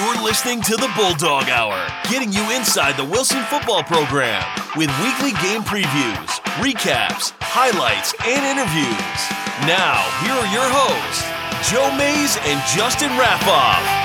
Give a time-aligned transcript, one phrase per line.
[0.00, 1.76] You're listening to the Bulldog Hour,
[2.08, 4.42] getting you inside the Wilson football program
[4.74, 9.20] with weekly game previews, recaps, highlights, and interviews.
[9.68, 11.28] Now, here are your hosts,
[11.68, 14.00] Joe Mays and Justin Raffoff.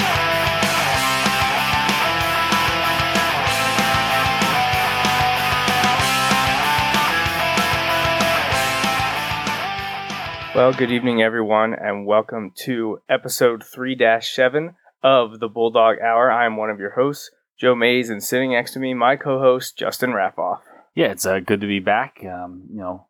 [10.53, 14.75] Well, good evening, everyone, and welcome to episode 3 7
[15.06, 16.31] of the Bulldog Hour.
[16.31, 19.78] I'm one of your hosts, Joe Mays, and sitting next to me, my co host,
[19.78, 20.62] Justin Raffoff.
[20.95, 22.18] Yeah, it's uh, good to be back.
[22.26, 23.05] Um, you know,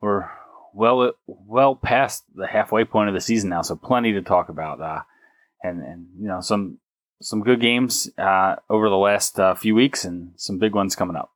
[0.00, 0.30] we're
[0.72, 4.80] well well past the halfway point of the season now, so plenty to talk about.
[4.80, 5.00] Uh,
[5.64, 6.78] and, and, you know, some
[7.20, 11.16] some good games uh, over the last uh, few weeks and some big ones coming
[11.16, 11.32] up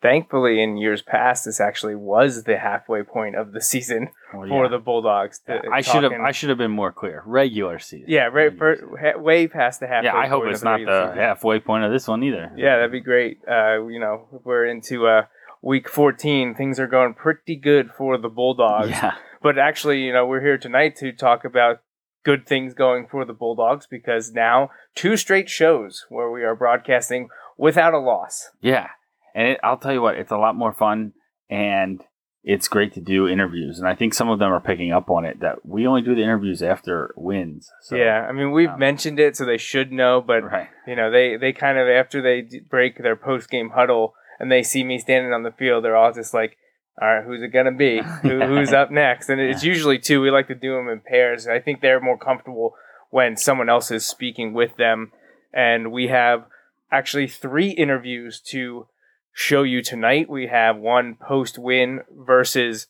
[0.00, 4.68] thankfully in years past this actually was the halfway point of the season well, for
[4.68, 5.40] the bulldogs.
[5.48, 7.22] Yeah, i should have i should have been more clear.
[7.26, 8.06] Regular season.
[8.08, 8.76] Yeah right for,
[9.16, 12.22] way past the halfway yeah i hope it's not the halfway point of this one
[12.22, 12.52] either.
[12.56, 13.38] Yeah that'd be great.
[13.48, 15.26] Uh, you know we're into uh,
[15.60, 18.90] week 14 things are going pretty good for the bulldogs.
[18.90, 19.14] Yeah.
[19.42, 21.82] But actually you know we're here tonight to talk about
[22.24, 27.28] good things going for the bulldogs because now two straight shows where we are broadcasting
[27.56, 28.50] without a loss.
[28.60, 28.90] Yeah
[29.34, 31.12] and it, I'll tell you what, it's a lot more fun
[31.50, 32.02] and
[32.44, 33.78] it's great to do interviews.
[33.78, 36.14] And I think some of them are picking up on it that we only do
[36.14, 37.70] the interviews after wins.
[37.82, 40.20] So, yeah, I mean we've um, mentioned it, so they should know.
[40.20, 40.68] But right.
[40.86, 44.62] you know, they they kind of after they break their post game huddle and they
[44.62, 46.56] see me standing on the field, they're all just like.
[47.00, 48.02] All right, who's it gonna be?
[48.22, 49.30] Who, who's up next?
[49.30, 50.20] And it's usually two.
[50.20, 51.48] We like to do them in pairs.
[51.48, 52.74] I think they're more comfortable
[53.08, 55.10] when someone else is speaking with them.
[55.54, 56.44] And we have
[56.90, 58.88] actually three interviews to
[59.32, 60.28] show you tonight.
[60.28, 62.86] We have one post win versus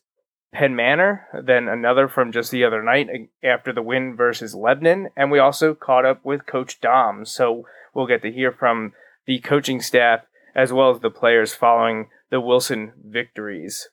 [0.53, 3.09] Penn Manor, then another from just the other night
[3.43, 7.25] after the win versus Lebanon, and we also caught up with Coach Dom.
[7.25, 8.93] So we'll get to hear from
[9.27, 10.20] the coaching staff
[10.55, 13.89] as well as the players following the Wilson victories.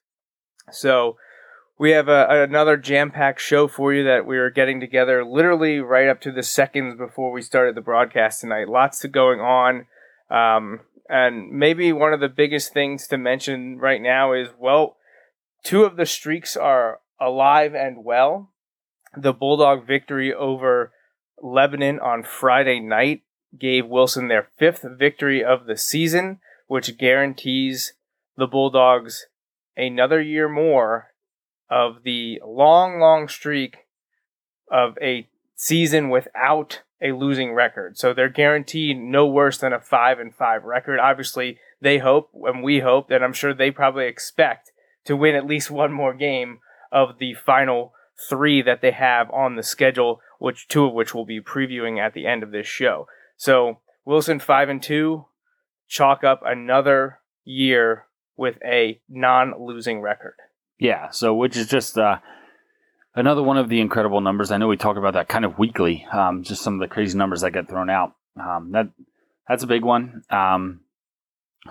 [0.72, 1.16] So
[1.78, 6.10] we have a, another jam-packed show for you that we are getting together literally right
[6.10, 8.68] up to the seconds before we started the broadcast tonight.
[8.68, 9.86] Lots going on.
[10.30, 14.98] Um, and maybe one of the biggest things to mention right now is well,
[15.64, 18.52] two of the streaks are alive and well.
[19.18, 20.94] The Bulldog victory over
[21.42, 23.24] Lebanon on Friday night
[23.58, 27.94] gave Wilson their fifth victory of the season, which guarantees
[28.38, 29.26] the Bulldogs
[29.76, 31.12] another year more
[31.70, 33.88] of the long, long streak
[34.72, 37.98] of a season without a losing record.
[37.98, 41.00] So they're guaranteed no worse than a 5 and 5 record.
[41.00, 44.72] Obviously, they hope and we hope and I'm sure they probably expect
[45.06, 46.60] to win at least one more game
[46.92, 47.94] of the final
[48.30, 52.14] 3 that they have on the schedule, which two of which we'll be previewing at
[52.14, 53.08] the end of this show.
[53.38, 55.26] So, Wilson 5 and 2
[55.88, 58.06] chalk up another year
[58.36, 60.36] with a non-losing record.
[60.78, 62.20] Yeah, so which is just uh
[63.16, 64.52] Another one of the incredible numbers.
[64.52, 66.06] I know we talk about that kind of weekly.
[66.12, 68.16] Um, just some of the crazy numbers that get thrown out.
[68.40, 68.90] Um, that
[69.48, 70.24] that's a big one.
[70.30, 70.82] Um,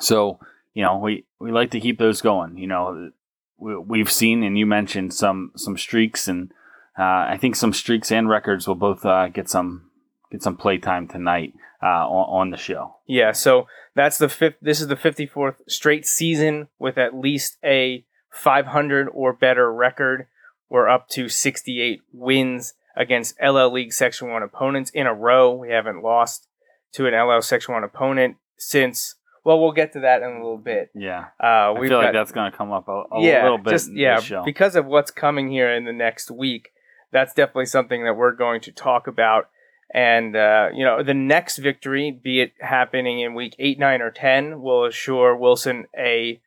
[0.01, 0.41] so
[0.75, 2.59] you know we we like to keep those going.
[2.59, 3.11] You know
[3.59, 6.53] we, have seen and you mentioned some some streaks and
[6.99, 9.91] uh, I think some streaks and records will both uh, get some
[10.31, 12.97] get some playtime tonight uh, on, on the show.
[13.07, 13.33] Yeah.
[13.33, 14.57] So that's the fifth.
[14.61, 20.27] This is the fifty fourth straight season with at least a 500 or better record.
[20.69, 25.55] We're up to 68 wins against LL League Section 1 opponents in a row.
[25.55, 26.47] We haven't lost
[26.93, 29.15] to an LL Section 1 opponent since.
[29.45, 30.91] Well, we'll get to that in a little bit.
[30.95, 33.59] Yeah, uh, I feel got, like that's going to come up a, a yeah, little
[33.59, 33.71] bit.
[33.71, 36.71] Just, yeah, because of what's coming here in the next week.
[37.11, 39.49] That's definitely something that we're going to talk about.
[39.95, 44.11] And uh, you know, the next victory, be it happening in week eight, nine, or
[44.11, 46.43] ten, will assure Wilson a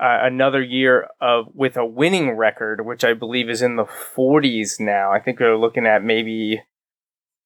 [0.00, 4.80] uh, another year of with a winning record, which I believe is in the 40s
[4.80, 5.12] now.
[5.12, 6.62] I think we're looking at maybe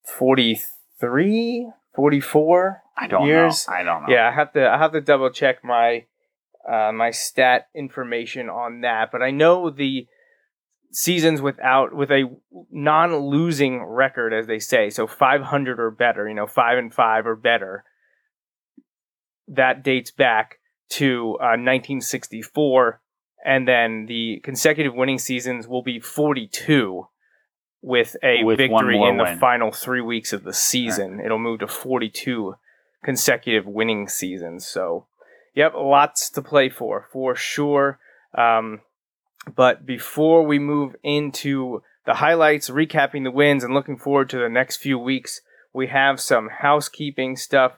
[0.05, 3.67] 43, 44 I don't years.
[3.67, 3.75] know.
[3.75, 4.15] I don't know.
[4.15, 6.05] Yeah, I have to I have to double check my
[6.69, 10.07] uh, my stat information on that, but I know the
[10.93, 12.31] seasons without with a
[12.71, 17.35] non-losing record as they say so 500 or better you know 5 and 5 or
[17.35, 17.83] better
[19.49, 23.01] that dates back to uh, 1964,
[23.45, 27.07] and then the consecutive winning seasons will be 42
[27.83, 29.39] with a with victory in the win.
[29.39, 31.17] final three weeks of the season.
[31.17, 31.27] Right.
[31.27, 32.55] It'll move to 42
[33.03, 34.67] consecutive winning seasons.
[34.67, 35.07] So,
[35.55, 37.99] yep, lots to play for, for sure.
[38.37, 38.81] Um,
[39.55, 44.49] but before we move into the highlights, recapping the wins, and looking forward to the
[44.49, 45.43] next few weeks
[45.75, 47.73] we have some housekeeping stuff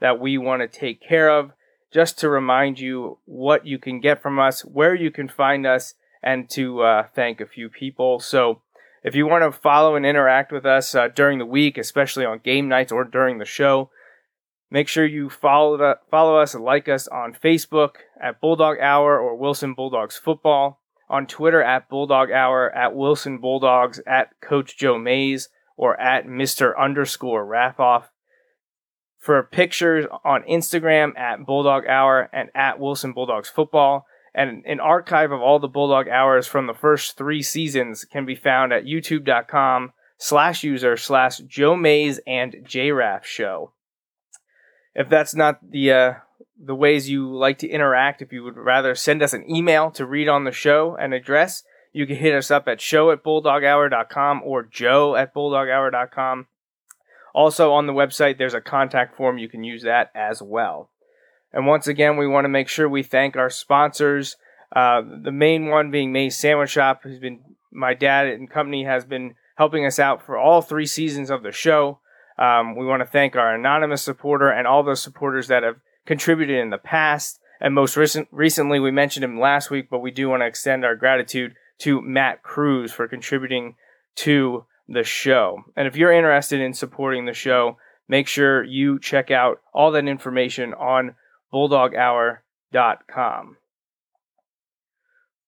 [0.00, 1.52] that we want to take care of
[1.92, 5.94] just to remind you what you can get from us, where you can find us,
[6.22, 8.20] and to uh, thank a few people.
[8.20, 8.62] So,
[9.02, 12.38] if you want to follow and interact with us uh, during the week, especially on
[12.38, 13.90] game nights or during the show,
[14.70, 19.18] make sure you follow the, follow us and like us on Facebook at Bulldog Hour
[19.18, 20.80] or Wilson Bulldogs Football,
[21.10, 26.72] on Twitter at Bulldog Hour, at Wilson Bulldogs, at Coach Joe Mays, or at Mr.
[26.78, 28.04] underscore Raffoff.
[29.22, 34.04] For pictures on Instagram at Bulldog Hour and at Wilson Bulldogs Football.
[34.34, 38.34] And an archive of all the Bulldog Hours from the first three seasons can be
[38.34, 43.72] found at youtube.com slash user slash Joe Mays and JRAF show.
[44.94, 46.12] If that's not the uh,
[46.62, 50.06] the ways you like to interact, if you would rather send us an email to
[50.06, 54.42] read on the show and address, you can hit us up at show at bulldoghour.com
[54.44, 56.46] or joe at bulldoghour.com.
[57.34, 59.38] Also on the website, there's a contact form.
[59.38, 60.90] You can use that as well.
[61.52, 64.36] And once again, we want to make sure we thank our sponsors.
[64.74, 67.40] Uh, the main one being May's Sandwich Shop, who's been
[67.70, 71.52] my dad and company has been helping us out for all three seasons of the
[71.52, 71.98] show.
[72.38, 75.76] Um, we want to thank our anonymous supporter and all those supporters that have
[76.06, 77.38] contributed in the past.
[77.60, 80.84] And most recent, recently, we mentioned him last week, but we do want to extend
[80.84, 83.76] our gratitude to Matt Cruz for contributing
[84.16, 85.64] to the show.
[85.76, 87.76] And if you're interested in supporting the show,
[88.08, 91.14] make sure you check out all that information on
[91.52, 93.56] bulldoghour.com.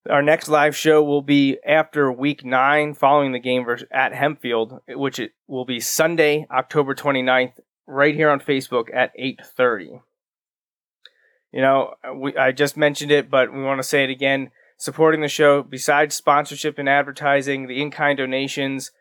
[0.07, 5.17] Our next live show will be after week nine, following the game at Hempfield, which
[5.17, 7.53] it will be Sunday, October 29th,
[7.87, 10.01] right here on Facebook at 8:30.
[11.51, 14.51] You know, we, I just mentioned it, but we want to say it again.
[14.77, 18.91] Supporting the show, besides sponsorship and advertising, the in-kind donations,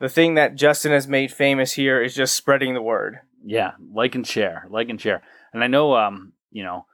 [0.00, 3.18] the thing that Justin has made famous here is just spreading the word.
[3.44, 5.22] Yeah, like and share, like and share.
[5.52, 6.86] And I know, um, you know,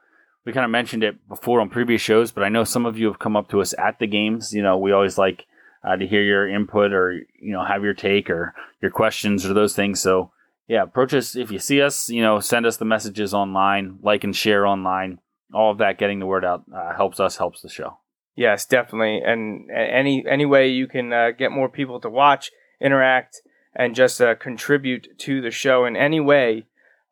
[0.45, 3.07] we kind of mentioned it before on previous shows, but I know some of you
[3.07, 4.53] have come up to us at the games.
[4.53, 5.47] You know, we always like
[5.83, 9.55] uh, to hear your input or you know have your take or your questions or
[9.55, 10.01] those things.
[10.01, 10.31] So
[10.69, 12.09] yeah, approach us if you see us.
[12.09, 15.19] You know, send us the messages online, like and share online.
[15.53, 17.99] All of that, getting the word out, uh, helps us, helps the show.
[18.35, 19.21] Yes, definitely.
[19.25, 23.41] And any any way you can uh, get more people to watch, interact,
[23.75, 26.67] and just uh, contribute to the show in any way,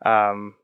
[0.04, 0.54] um,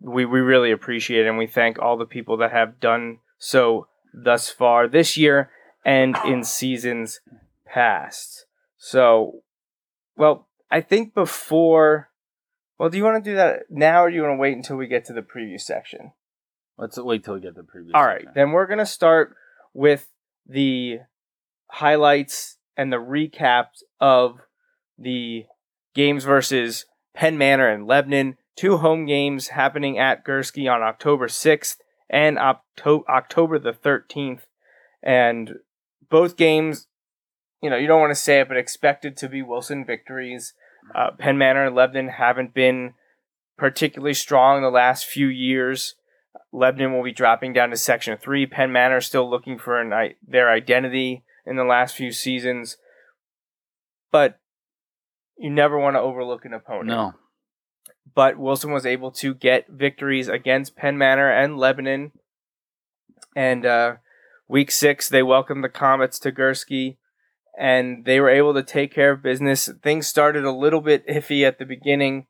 [0.00, 1.28] we, we really appreciate it.
[1.28, 5.50] And we thank all the people that have done so thus far this year
[5.84, 7.20] and in seasons
[7.66, 8.46] past.
[8.78, 9.42] So,
[10.16, 12.08] well, I think before.
[12.78, 14.76] Well, do you want to do that now or do you want to wait until
[14.76, 16.12] we get to the preview section?
[16.76, 17.90] Let's wait till we get the preview.
[17.94, 18.32] All right, section.
[18.34, 19.36] then we're going to start
[19.72, 20.08] with
[20.48, 20.98] the
[21.68, 24.40] highlights and the recaps of
[24.98, 25.46] the
[25.94, 31.76] games versus Penn Manor and Lebanon two home games happening at Gursky on October 6th
[32.10, 34.42] and Octo- October the 13th.
[35.02, 35.54] And
[36.08, 36.86] both games,
[37.62, 40.54] you know, you don't want to say it, but expected to be Wilson victories.
[40.94, 42.94] Uh, Penn Manor and Lebanon haven't been
[43.56, 45.94] particularly strong in the last few years.
[46.52, 48.46] Lebanon will be dropping down to Section 3.
[48.46, 52.76] Penn Manor still looking for an, their identity in the last few seasons.
[54.10, 54.38] But
[55.36, 56.88] you never want to overlook an opponent.
[56.88, 57.14] No
[58.14, 62.12] but Wilson was able to get victories against Penn Manor and Lebanon.
[63.34, 63.96] And uh,
[64.48, 66.96] week six, they welcomed the Comets to Gursky,
[67.58, 69.68] and they were able to take care of business.
[69.82, 72.26] Things started a little bit iffy at the beginning.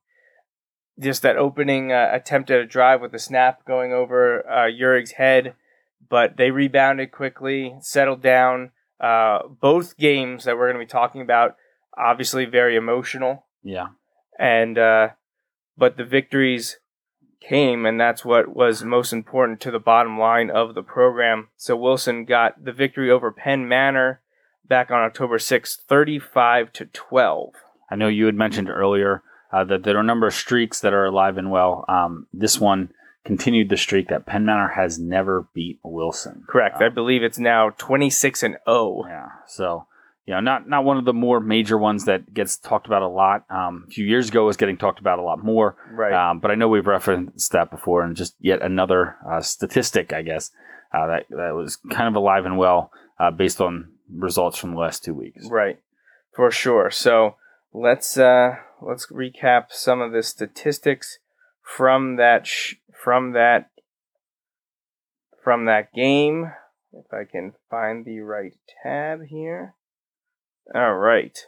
[1.01, 5.13] Just that opening uh, attempt at a drive with a snap going over uh, Uhrig's
[5.13, 5.55] head,
[6.09, 8.71] but they rebounded quickly, settled down.
[9.03, 11.57] Uh, both games that we're going to be talking about,
[11.99, 13.47] obviously very emotional.
[13.63, 13.89] Yeah.
[14.39, 15.11] And uh,
[15.77, 16.79] but the victories
[17.41, 21.49] came, and that's what was most important to the bottom line of the program.
[21.57, 24.21] So Wilson got the victory over Penn Manor
[24.67, 27.55] back on October 6th, 35 to 12.
[27.91, 30.95] I know you had mentioned earlier uh, that there are a number of streaks that
[30.95, 31.85] are alive and well.
[31.89, 32.91] Um, this one
[33.25, 36.45] continued the streak that Penn Manor has never beat Wilson.
[36.49, 36.77] Correct.
[36.77, 39.05] Um, I believe it's now 26 and 0.
[39.09, 39.29] Yeah.
[39.47, 39.87] So
[40.27, 43.09] you know, not not one of the more major ones that gets talked about a
[43.09, 43.45] lot.
[43.51, 45.77] Um, a few years ago, was getting talked about a lot more.
[45.91, 46.13] Right.
[46.13, 50.23] Um, but I know we've referenced that before, and just yet another uh, statistic, I
[50.23, 50.53] guess,
[50.95, 54.81] uh, that that was kind of alive and well uh, based on results from the
[54.81, 55.49] last two weeks.
[55.51, 55.81] Right,
[56.37, 56.93] for sure.
[56.93, 57.35] So
[57.73, 61.19] let's uh, let's recap some of the statistics
[61.63, 63.71] from that sh- from that
[65.43, 66.53] from that game.
[66.93, 68.53] If I can find the right
[68.83, 69.75] tab here.
[70.75, 71.39] All right.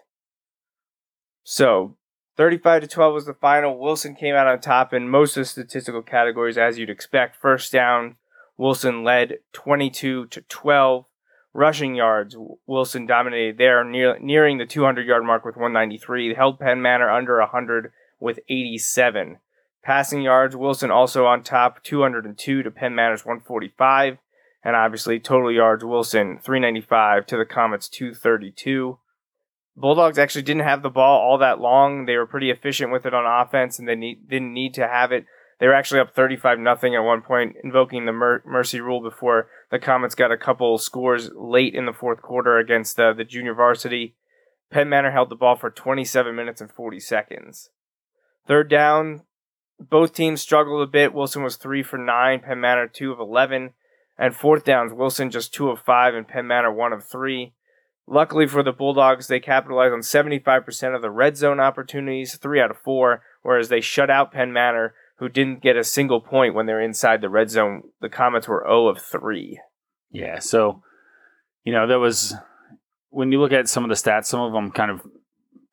[1.42, 1.96] So,
[2.36, 3.78] 35 to 12 was the final.
[3.78, 7.36] Wilson came out on top in most of the statistical categories, as you'd expect.
[7.36, 8.16] First down,
[8.56, 11.04] Wilson led 22 to 12.
[11.52, 12.34] Rushing yards,
[12.66, 16.30] Wilson dominated there, near, nearing the 200 yard mark with 193.
[16.30, 19.38] They held Penn Manor under 100 with 87.
[19.84, 24.16] Passing yards, Wilson also on top, 202 to Penn Manor's 145.
[24.64, 28.98] And obviously, total yards, Wilson 395 to the Comets 232.
[29.76, 32.06] Bulldogs actually didn't have the ball all that long.
[32.06, 35.12] They were pretty efficient with it on offense, and they need, didn't need to have
[35.12, 35.26] it.
[35.60, 39.48] They were actually up 35 nothing at one point, invoking the mer- mercy rule before
[39.70, 43.54] the Comets got a couple scores late in the fourth quarter against uh, the junior
[43.54, 44.14] varsity.
[44.70, 47.68] Penn Manor held the ball for 27 minutes and 40 seconds.
[48.46, 49.22] Third down,
[49.80, 51.14] both teams struggled a bit.
[51.14, 53.72] Wilson was 3 for 9, Penn Manor 2 of 11.
[54.16, 57.52] And fourth downs, Wilson just 2 of 5, and Penn Manor 1 of 3.
[58.06, 62.70] Luckily for the Bulldogs, they capitalized on 75% of the red zone opportunities, 3 out
[62.70, 66.66] of 4, whereas they shut out Penn Manor, who didn't get a single point when
[66.66, 67.82] they're inside the red zone.
[68.00, 69.60] The Comets were 0 of 3.
[70.10, 70.82] Yeah, so,
[71.64, 72.34] you know, there was,
[73.10, 75.00] when you look at some of the stats, some of them kind of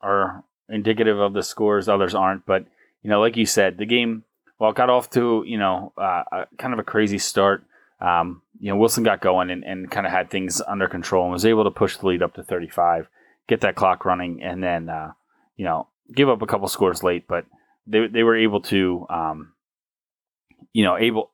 [0.02, 2.46] are indicative of the scores, others aren't.
[2.46, 2.66] But,
[3.04, 4.24] you know, like you said, the game,
[4.60, 7.66] well, got off to, you know, uh, a, kind of a crazy start
[8.02, 11.32] um, you know, Wilson got going and, and kind of had things under control and
[11.32, 13.08] was able to push the lead up to 35,
[13.48, 15.12] get that clock running, and then, uh,
[15.56, 17.46] you know, give up a couple scores late, but
[17.86, 19.54] they, they were able to, um,
[20.74, 21.30] you know, able,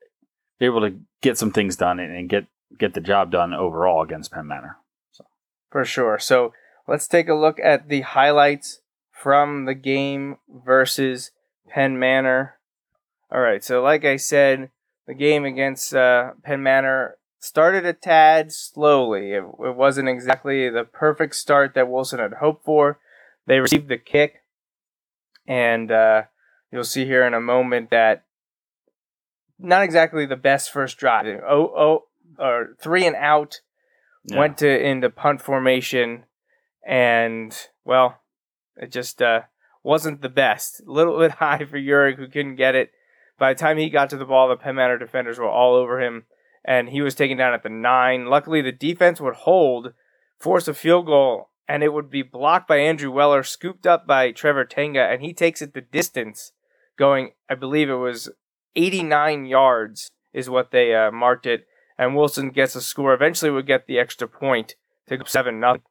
[0.60, 2.46] able to get some things done and, and, get,
[2.78, 4.78] get the job done overall against Penn Manor.
[5.12, 5.26] So.
[5.72, 6.20] For sure.
[6.20, 6.54] So
[6.86, 8.82] let's take a look at the highlights
[9.12, 11.32] from the game versus
[11.70, 12.58] Penn Manor.
[13.32, 13.64] All right.
[13.64, 14.70] So like I said,
[15.06, 19.32] the game against uh, Penn Manor started a tad slowly.
[19.32, 23.00] It, it, wasn't exactly the perfect start that Wilson had hoped for.
[23.46, 24.44] They received the kick,
[25.48, 26.24] and uh,
[26.72, 28.26] you'll see here in a moment that
[29.58, 31.26] not exactly the best first drive.
[31.48, 32.04] Oh, oh,
[32.38, 33.62] or three and out.
[34.26, 34.40] Yeah.
[34.40, 36.26] Went to into punt formation,
[36.86, 38.20] and well,
[38.76, 39.44] it just uh,
[39.88, 40.82] wasn't the best.
[40.86, 42.92] A little bit high for Uhrig, who couldn't get it.
[43.40, 46.02] By the time he got to the ball, the Penn Manor defenders were all over
[46.02, 46.26] him,
[46.66, 48.26] and he was taken down at the nine.
[48.26, 49.94] Luckily, the defense would hold,
[50.38, 54.32] force a field goal, and it would be blocked by Andrew Weller, scooped up by
[54.32, 56.52] Trevor Tenga, and he takes it the distance,
[56.98, 58.30] going, I believe it was
[58.76, 61.66] 89 yards is what they uh, marked it,
[61.98, 63.14] and Wilson gets a score.
[63.14, 64.76] Eventually, would get the extra point
[65.08, 65.84] to go seven nothing.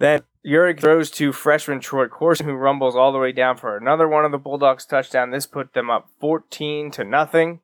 [0.00, 4.08] Then Uhrig throws to freshman Troy Corson, who rumbles all the way down for another
[4.08, 5.30] one of the Bulldogs' touchdown.
[5.30, 7.60] This put them up 14 to nothing.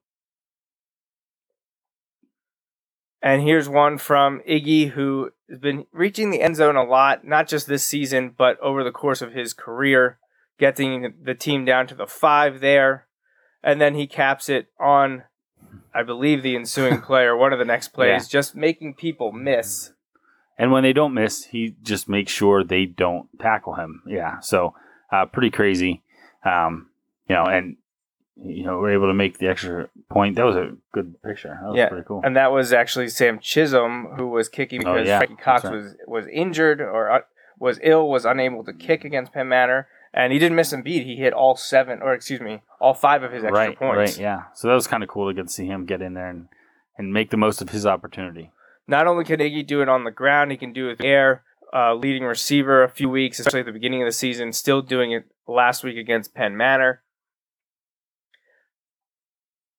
[3.22, 7.48] And here's one from Iggy, who has been reaching the end zone a lot, not
[7.48, 10.18] just this season, but over the course of his career,
[10.58, 13.06] getting the team down to the five there.
[13.62, 15.24] And then he caps it on,
[15.94, 18.28] I believe, the ensuing play or one of the next plays, yeah.
[18.28, 19.92] just making people miss.
[20.58, 24.02] And when they don't miss, he just makes sure they don't tackle him.
[24.06, 24.74] Yeah, so
[25.12, 26.02] uh, pretty crazy.
[26.44, 26.88] Um,
[27.28, 27.76] you know, and
[28.36, 30.36] you know we're able to make the extra point.
[30.36, 31.58] That was a good picture.
[31.60, 32.22] That was yeah, pretty cool.
[32.24, 35.18] And that was actually Sam Chisholm who was kicking oh, because oh, yeah.
[35.18, 35.74] Frankie Cox right.
[35.74, 37.20] was was injured or uh,
[37.58, 39.88] was ill, was unable to kick against Penn Manor.
[40.14, 41.04] And he didn't miss a beat.
[41.04, 44.12] He hit all seven, or excuse me, all five of his extra right, points.
[44.12, 44.44] Right, yeah.
[44.54, 46.48] So that was kind of cool to get to see him get in there and,
[46.96, 48.50] and make the most of his opportunity.
[48.88, 51.42] Not only can Iggy do it on the ground, he can do it air.
[51.74, 54.52] Uh, leading receiver a few weeks, especially at the beginning of the season.
[54.52, 57.02] Still doing it last week against Penn Manor.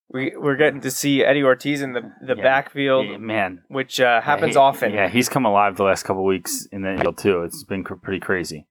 [0.10, 2.44] We we're getting to see Eddie Ortiz in the the yeah.
[2.44, 4.94] backfield, yeah, man, which uh, happens yeah, he, often.
[4.94, 7.44] Yeah, he's come alive the last couple weeks in the field too.
[7.44, 8.68] It's been pretty crazy.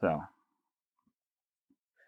[0.00, 0.20] So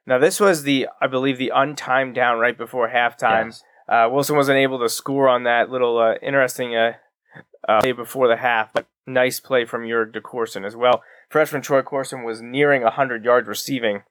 [0.07, 3.47] now this was the I believe the untimed down right before halftime.
[3.47, 3.63] Yes.
[3.89, 6.77] Uh, Wilson wasn't able to score on that little uh, interesting
[7.69, 11.03] uh, before the half, but nice play from your DeCourson as well.
[11.29, 14.03] Freshman Troy Corson was nearing 100 yards receiving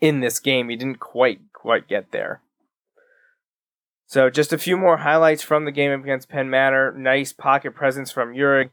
[0.00, 0.68] in this game.
[0.68, 2.42] He didn't quite quite get there.
[4.06, 6.92] So just a few more highlights from the game against Penn Manor.
[6.92, 8.70] Nice pocket presence from Uhrig.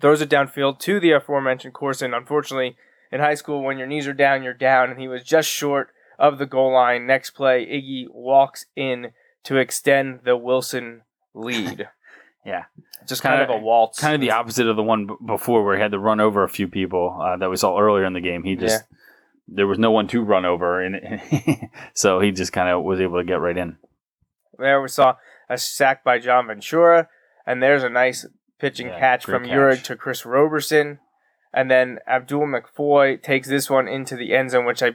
[0.00, 2.14] Throws it downfield to the aforementioned Corson.
[2.14, 2.76] Unfortunately,
[3.10, 5.88] in high school, when your knees are down, you're down, and he was just short
[6.20, 7.06] of the goal line.
[7.06, 9.10] Next play, Iggy walks in
[9.42, 11.02] to extend the Wilson
[11.34, 11.88] lead.
[12.44, 12.64] Yeah,
[13.06, 13.98] just kind, kind of, of, a waltz.
[13.98, 16.42] Kind of the opposite of the one b- before where he had to run over
[16.42, 18.44] a few people uh, that we saw earlier in the game.
[18.44, 18.96] He just yeah.
[19.48, 21.20] there was no one to run over, and
[21.94, 23.76] so he just kind of was able to get right in.
[24.58, 25.16] There we saw
[25.48, 27.08] a sack by John Ventura,
[27.46, 28.26] and there's a nice
[28.58, 29.82] pitching yeah, catch from catch.
[29.84, 30.98] To Chris Roberson.
[31.52, 34.92] And then Abdul McFoy takes this one into the end zone, which I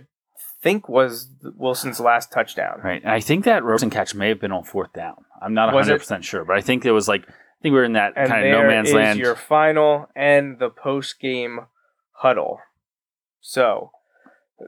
[0.66, 2.82] think was Wilson's last touchdown.
[2.84, 3.06] Right.
[3.06, 5.24] I think that Rosen catch may have been on fourth down.
[5.40, 7.94] I'm not 100% sure, but I think it was like, I think we were in
[7.94, 9.20] that and kind of no man's land.
[9.20, 11.68] your final and the post game
[12.14, 12.62] huddle.
[13.42, 13.92] So,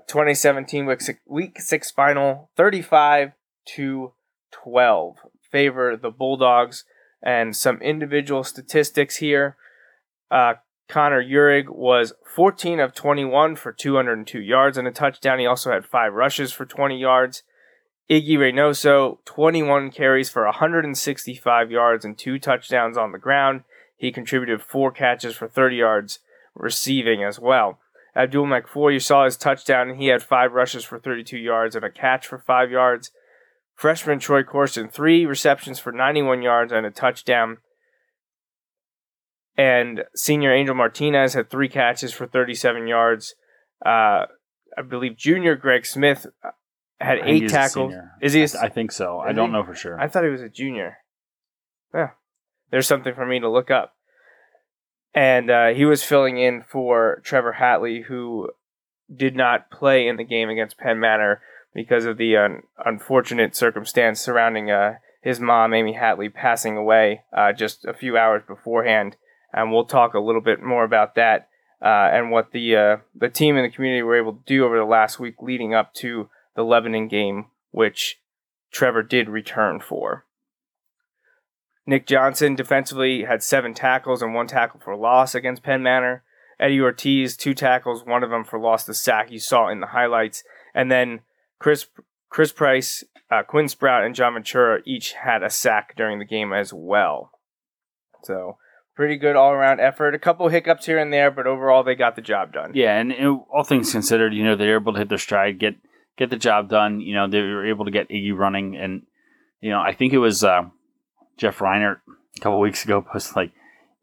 [0.07, 3.31] 2017 week six, week six final, 35
[3.75, 4.13] to
[4.51, 5.15] 12,
[5.51, 6.83] favor the Bulldogs.
[7.23, 9.57] And some individual statistics here.
[10.29, 10.53] Uh,
[10.87, 15.39] Connor Uhrig was 14 of 21 for 202 yards and a touchdown.
[15.39, 17.43] He also had five rushes for 20 yards.
[18.09, 23.63] Iggy Reynoso, 21 carries for 165 yards and two touchdowns on the ground.
[23.97, 26.19] He contributed four catches for 30 yards
[26.55, 27.79] receiving as well.
[28.15, 31.85] Abdul McFoy, you saw his touchdown, and he had five rushes for 32 yards and
[31.85, 33.11] a catch for five yards.
[33.75, 37.57] Freshman Troy Corson, three receptions for 91 yards and a touchdown.
[39.57, 43.33] And senior Angel Martinez had three catches for 37 yards.
[43.83, 44.25] Uh,
[44.77, 46.51] I believe junior Greg Smith uh,
[46.99, 47.93] had eight tackles.
[48.21, 48.43] Is he?
[48.43, 49.19] A, I think so.
[49.19, 49.53] I don't he?
[49.53, 49.99] know for sure.
[49.99, 50.97] I thought he was a junior.
[51.93, 52.11] Yeah,
[52.69, 53.95] there's something for me to look up.
[55.13, 58.51] And uh, he was filling in for Trevor Hatley, who
[59.13, 61.41] did not play in the game against Penn Manor
[61.73, 62.47] because of the uh,
[62.85, 68.43] unfortunate circumstance surrounding uh, his mom, Amy Hatley, passing away uh, just a few hours
[68.47, 69.15] beforehand
[69.53, 71.49] and we'll talk a little bit more about that
[71.81, 74.77] uh, and what the uh, the team and the community were able to do over
[74.77, 78.19] the last week leading up to the Lebanon game, which
[78.71, 80.25] Trevor did return for.
[81.85, 86.23] Nick Johnson defensively had seven tackles and one tackle for loss against Penn Manor.
[86.59, 89.87] Eddie Ortiz, two tackles, one of them for loss the sack you saw in the
[89.87, 90.43] highlights.
[90.73, 91.21] And then
[91.59, 91.87] Chris
[92.29, 96.51] Chris Price, uh, Quinn Sprout, and John Ventura each had a sack during the game
[96.51, 97.31] as well.
[98.23, 98.57] So
[98.97, 100.15] pretty good all around effort.
[100.15, 102.71] A couple hiccups here and there, but overall they got the job done.
[102.73, 103.13] Yeah, and,
[103.53, 105.75] all things considered, you know they were able to hit their stride, get
[106.17, 106.99] get the job done.
[106.99, 109.03] You know they were able to get Iggy running, and
[109.61, 110.63] you know I think it was uh,
[111.37, 111.99] Jeff Reinert
[112.35, 113.51] a couple weeks ago posted like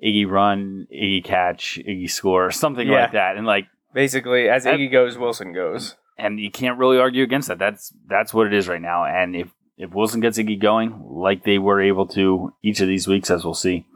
[0.03, 3.03] Iggy run, Iggy catch, Iggy score, something yeah.
[3.03, 6.99] like that, and like basically as that, Iggy goes, Wilson goes, and you can't really
[6.99, 7.59] argue against that.
[7.59, 11.43] That's that's what it is right now, and if if Wilson gets Iggy going like
[11.43, 13.87] they were able to each of these weeks, as we'll see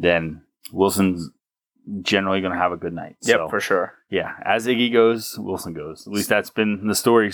[0.00, 1.30] then Wilson's
[2.02, 3.16] generally going to have a good night.
[3.22, 3.94] Yep, so, for sure.
[4.10, 6.06] Yeah, as Iggy goes, Wilson goes.
[6.06, 7.32] At least that's been the story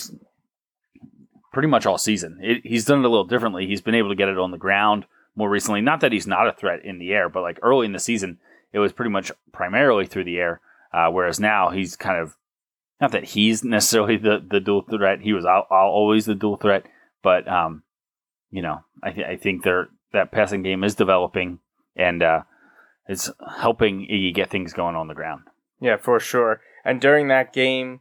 [1.52, 2.38] pretty much all season.
[2.42, 3.66] It, he's done it a little differently.
[3.66, 5.80] He's been able to get it on the ground more recently.
[5.80, 8.38] Not that he's not a threat in the air, but like early in the season,
[8.72, 10.60] it was pretty much primarily through the air.
[10.92, 12.36] Uh, whereas now he's kind of
[13.00, 15.20] not that he's necessarily the, the dual threat.
[15.20, 16.86] He was always the dual threat,
[17.22, 17.82] but um,
[18.50, 21.58] you know, I, th- I think they that passing game is developing,
[21.94, 22.42] and uh,
[23.08, 25.42] it's helping Iggy get things going on the ground.
[25.80, 26.60] Yeah, for sure.
[26.84, 28.00] And during that game,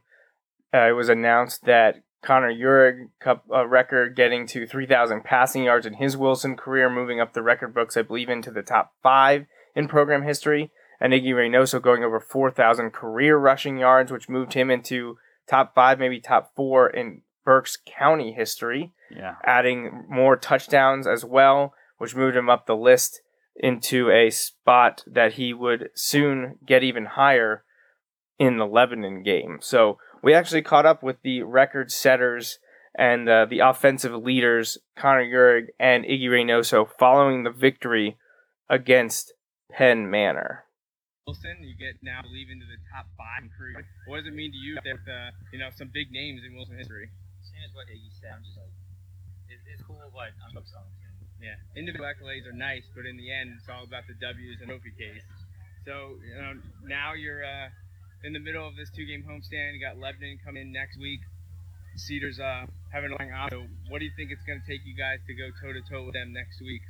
[0.72, 5.86] uh, it was announced that Connor Uhrig cup uh, record getting to 3,000 passing yards
[5.86, 9.46] in his Wilson career, moving up the record books, I believe, into the top five
[9.74, 10.70] in program history.
[11.00, 15.98] And Iggy Reynoso going over 4,000 career rushing yards, which moved him into top five,
[15.98, 18.92] maybe top four in Berks County history.
[19.10, 19.36] Yeah.
[19.44, 23.20] Adding more touchdowns as well, which moved him up the list
[23.58, 27.64] into a spot that he would soon get even higher
[28.38, 29.58] in the Lebanon game.
[29.60, 32.58] So we actually caught up with the record setters
[32.96, 38.16] and uh, the offensive leaders, Connor Uhrig and Iggy Reynoso, following the victory
[38.68, 39.32] against
[39.70, 40.64] Penn Manor.
[41.26, 43.84] Wilson, you get now believe into the top five in career.
[44.06, 46.78] What does it mean to you with uh, you know some big names in Wilson
[46.78, 47.10] history?
[47.42, 48.30] Same as what Iggy said.
[48.30, 48.70] I'm just like,
[49.50, 50.86] it, it's cool, but I'm focused on
[51.42, 54.68] yeah, individual accolades are nice, but in the end, it's all about the W's and
[54.68, 55.22] trophy case.
[55.84, 57.68] So you know, now you're uh,
[58.24, 59.74] in the middle of this two-game homestand.
[59.74, 61.20] You got Lebanon coming in next week.
[61.96, 63.50] Cedars uh, having a long off.
[63.50, 65.80] So what do you think it's going to take you guys to go toe to
[65.88, 66.82] toe with them next week?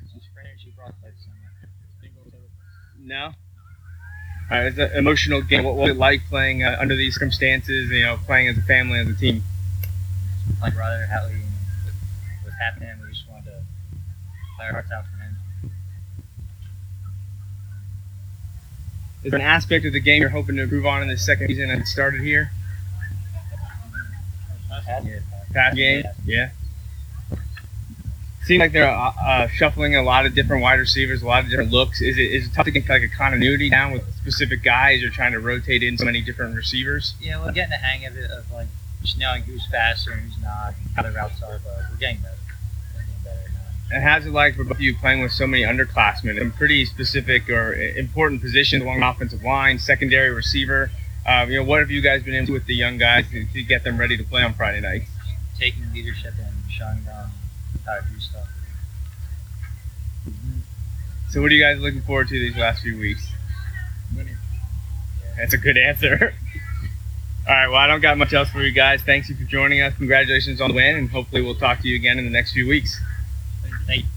[2.99, 3.33] No.
[4.49, 5.65] All right, it's an emotional game.
[5.65, 7.91] What was it like playing uh, under these circumstances?
[7.91, 9.43] You know, playing as a family, as a team.
[10.61, 11.41] Like rather Ryder Hatley,
[12.43, 12.89] what's happening?
[13.03, 13.63] We just wanted to
[14.61, 15.37] our hearts out for him.
[19.25, 21.49] Is there an aspect of the game you're hoping to improve on in the second
[21.49, 22.51] season and started here?
[25.53, 26.51] Pass game, yeah.
[28.45, 31.51] Seems like they're uh, uh, shuffling a lot of different wide receivers, a lot of
[31.51, 32.01] different looks.
[32.01, 35.03] Is it is it tough to get like a continuity down with specific guys?
[35.03, 37.15] You're trying to rotate in so many different receivers.
[37.21, 38.69] Yeah, we're getting the hang of it of like
[39.03, 42.37] just knowing who's faster and who's not, how the routes are, but we're getting better.
[43.93, 46.85] And how's it like for both of you playing with so many underclassmen in pretty
[46.85, 50.91] specific or important positions along the offensive line, secondary receiver?
[51.25, 53.63] Uh, you know, what have you guys been into with the young guys to, to
[53.63, 55.03] get them ready to play on Friday night?
[55.59, 57.31] Taking leadership and showing them
[57.85, 58.49] how to do stuff.
[61.31, 63.29] So, what are you guys looking forward to these last few weeks?
[64.17, 64.37] Winning.
[65.37, 66.35] That's a good answer.
[67.49, 69.03] All right, well, I don't got much else for you guys.
[69.03, 69.95] Thanks you for joining us.
[69.95, 72.67] Congratulations on the win, and hopefully we'll talk to you again in the next few
[72.67, 73.01] weeks.
[73.87, 74.09] Thank you.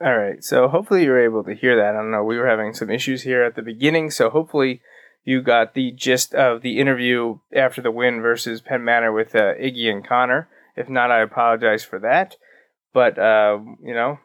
[0.00, 1.94] All right, so hopefully you were able to hear that.
[1.94, 4.82] I don't know, we were having some issues here at the beginning, so hopefully
[5.24, 9.54] you got the gist of the interview after the win versus Penn Manor with uh,
[9.54, 10.48] Iggy and Connor.
[10.76, 12.36] If not, I apologize for that.
[12.92, 14.18] But, uh, you know,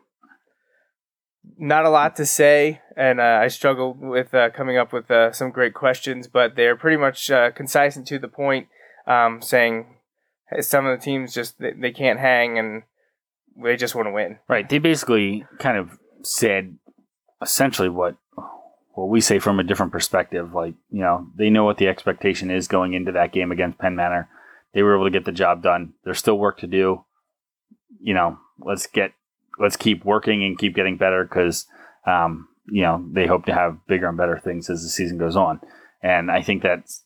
[1.57, 5.31] not a lot to say, and uh, I struggled with uh, coming up with uh,
[5.31, 8.67] some great questions, but they're pretty much uh, concise and to the point,
[9.07, 9.95] um, saying
[10.61, 12.83] some of the teams just they, they can't hang and
[13.55, 14.39] they just want to win.
[14.47, 14.67] Right.
[14.67, 16.77] They basically kind of said
[17.41, 18.15] essentially what
[18.93, 20.53] what we say from a different perspective.
[20.53, 23.95] Like you know, they know what the expectation is going into that game against Penn
[23.95, 24.29] Manor.
[24.73, 25.93] They were able to get the job done.
[26.03, 27.05] There's still work to do.
[28.01, 29.13] You know, let's get
[29.57, 31.65] let's keep working and keep getting better because
[32.05, 35.35] um, you know they hope to have bigger and better things as the season goes
[35.35, 35.59] on.
[36.01, 37.03] And I think that's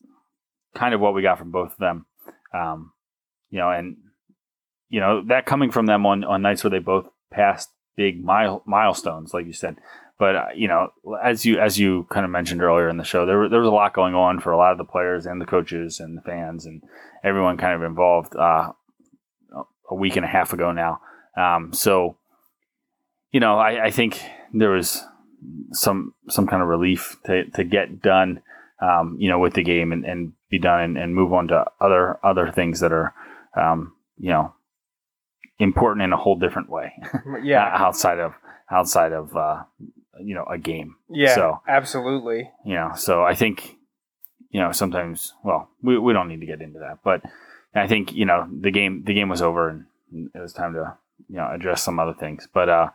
[0.75, 2.05] kind of what we got from both of them.
[2.53, 2.91] Um,
[3.49, 3.97] you know, and
[4.93, 8.61] you know that coming from them on on nights where they both passed big mile,
[8.67, 9.77] milestones, like you said.
[10.19, 10.89] But uh, you know,
[11.23, 13.73] as you as you kind of mentioned earlier in the show, there there was a
[13.73, 16.67] lot going on for a lot of the players and the coaches and the fans
[16.67, 16.83] and
[17.23, 18.35] everyone kind of involved.
[18.35, 18.71] Uh,
[19.89, 21.01] a week and a half ago now,
[21.35, 22.15] um, so
[23.31, 24.21] you know, I, I think
[24.53, 25.03] there was
[25.71, 28.41] some some kind of relief to, to get done,
[28.79, 31.65] um, you know, with the game and, and be done and, and move on to
[31.81, 33.13] other other things that are,
[33.57, 34.53] um, you know,
[35.63, 36.93] important in a whole different way.
[37.43, 38.33] Yeah, outside of
[38.69, 39.63] outside of uh,
[40.21, 40.95] you know a game.
[41.09, 42.51] Yeah, so absolutely.
[42.65, 43.77] You know, so I think
[44.51, 45.33] you know sometimes.
[45.43, 47.21] Well, we we don't need to get into that, but
[47.73, 49.85] I think you know the game the game was over and
[50.35, 50.97] it was time to
[51.29, 52.69] you know address some other things, but.
[52.69, 52.89] uh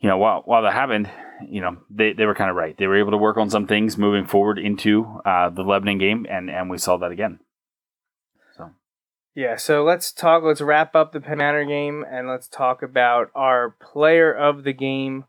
[0.00, 1.10] you know, while while that happened,
[1.48, 2.76] you know, they, they were kind of right.
[2.76, 6.26] They were able to work on some things moving forward into uh, the Lebanon game,
[6.28, 7.40] and and we saw that again.
[9.36, 9.56] Yeah.
[9.56, 10.42] So let's talk.
[10.42, 14.72] Let's wrap up the Penn Manor game, and let's talk about our player of the
[14.72, 15.26] game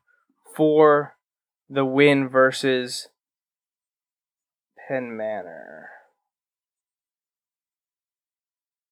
[0.56, 1.18] for
[1.70, 3.10] the win versus
[4.88, 5.90] Penn Manor.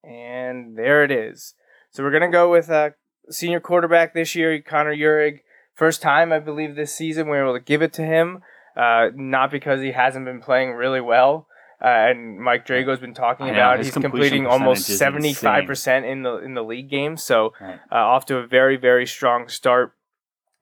[0.04, 1.54] And there it is.
[1.92, 2.90] So we're gonna go with a uh,
[3.30, 5.40] senior quarterback this year, Connor Uhrig.
[5.76, 8.44] First time, I believe, this season we were able to give it to him.
[8.76, 11.48] Uh, not because he hasn't been playing really well.
[11.82, 16.38] Uh, and Mike Drago's been talking about he's completing almost seventy five percent in the
[16.38, 17.80] in the league game, So right.
[17.92, 19.94] uh, off to a very very strong start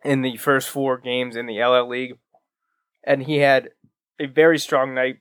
[0.04, 2.18] in the first four games in the LL League,
[3.04, 3.70] and he had
[4.20, 5.20] a very strong night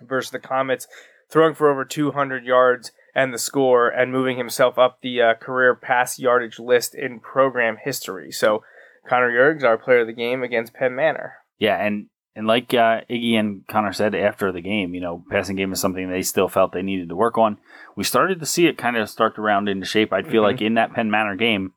[0.00, 0.86] versus the Comets,
[1.28, 5.34] throwing for over two hundred yards and the score, and moving himself up the uh,
[5.34, 8.30] career pass yardage list in program history.
[8.30, 8.62] So
[9.08, 11.34] Connor Yergs, our player of the game against Penn Manor.
[11.58, 15.56] Yeah, and and like uh, Iggy and Connor said after the game, you know, passing
[15.56, 17.56] game is something they still felt they needed to work on.
[17.96, 20.12] We started to see it kind of start to round into shape.
[20.12, 20.52] I'd feel mm-hmm.
[20.52, 21.72] like in that Penn Manor game,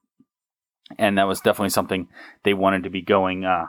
[0.97, 2.09] and that was definitely something
[2.43, 3.67] they wanted to be going, uh,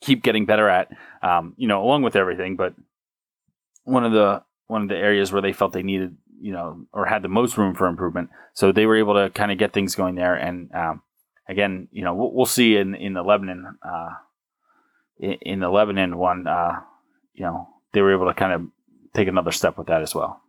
[0.00, 0.88] keep getting better at.
[1.22, 2.74] Um, you know, along with everything, but
[3.84, 7.06] one of the one of the areas where they felt they needed, you know, or
[7.06, 8.30] had the most room for improvement.
[8.54, 11.02] So they were able to kind of get things going there, and um,
[11.48, 14.10] again, you know, we'll, we'll see in in the Lebanon uh,
[15.20, 16.80] in, in, the Lebanon one, uh,
[17.34, 18.62] you know, they were able to kind of
[19.14, 20.40] take another step with that as well.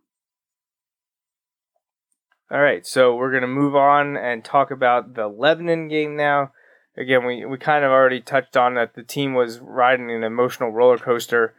[2.50, 6.52] All right, so we're going to move on and talk about the Lebanon game now.
[6.96, 10.70] Again, we, we kind of already touched on that the team was riding an emotional
[10.70, 11.54] roller coaster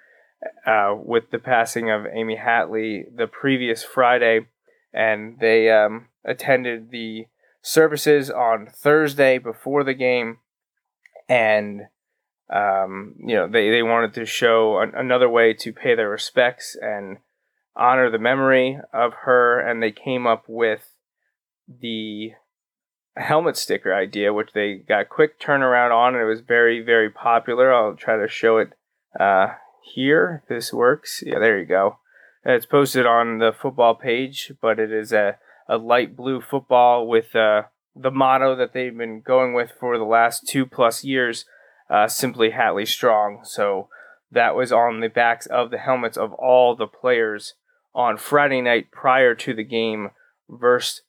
[0.67, 4.47] uh, with the passing of Amy Hatley the previous Friday,
[4.93, 7.25] and they um, attended the
[7.63, 10.37] services on Thursday before the game,
[11.27, 11.87] and
[12.49, 16.75] um, you know they, they wanted to show an, another way to pay their respects
[16.79, 17.17] and
[17.75, 20.95] honor the memory of her, and they came up with
[21.67, 22.31] the
[23.15, 27.73] helmet sticker idea, which they got quick turnaround on, and it was very very popular.
[27.73, 28.73] I'll try to show it
[29.19, 30.43] uh, here.
[30.49, 31.99] This works, yeah, there you go.
[32.43, 37.35] it's posted on the football page, but it is a a light blue football with
[37.35, 37.63] uh,
[37.95, 41.45] the motto that they've been going with for the last two plus years,
[41.89, 43.41] uh, simply Hatley Strong.
[43.43, 43.89] So
[44.31, 47.53] that was on the backs of the helmets of all the players
[47.93, 50.11] on Friday night prior to the game
[50.49, 51.01] versus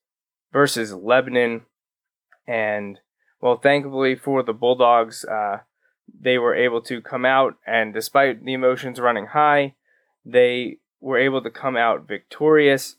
[0.53, 1.63] versus Lebanon,
[2.47, 3.01] and
[3.41, 5.59] well, thankfully for the Bulldogs, uh,
[6.19, 9.75] they were able to come out, and despite the emotions running high,
[10.25, 12.97] they were able to come out victorious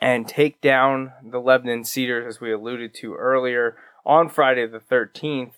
[0.00, 5.52] and take down the Lebanon Cedars, as we alluded to earlier, on Friday the 13th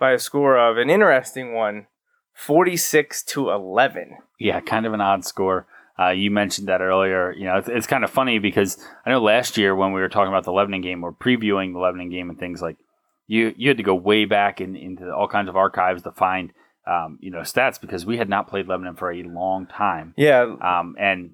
[0.00, 1.86] by a score of an interesting one
[2.34, 4.16] 46 to 11.
[4.40, 5.66] Yeah, kind of an odd score.
[5.98, 7.32] Uh, you mentioned that earlier.
[7.32, 10.08] You know, it's, it's, kind of funny because I know last year when we were
[10.08, 12.78] talking about the Lebanon game or previewing the Lebanon game and things like
[13.26, 16.52] you, you had to go way back in, into all kinds of archives to find
[16.86, 20.14] um, you know stats because we had not played Lebanon for a long time.
[20.16, 21.32] Yeah, um, and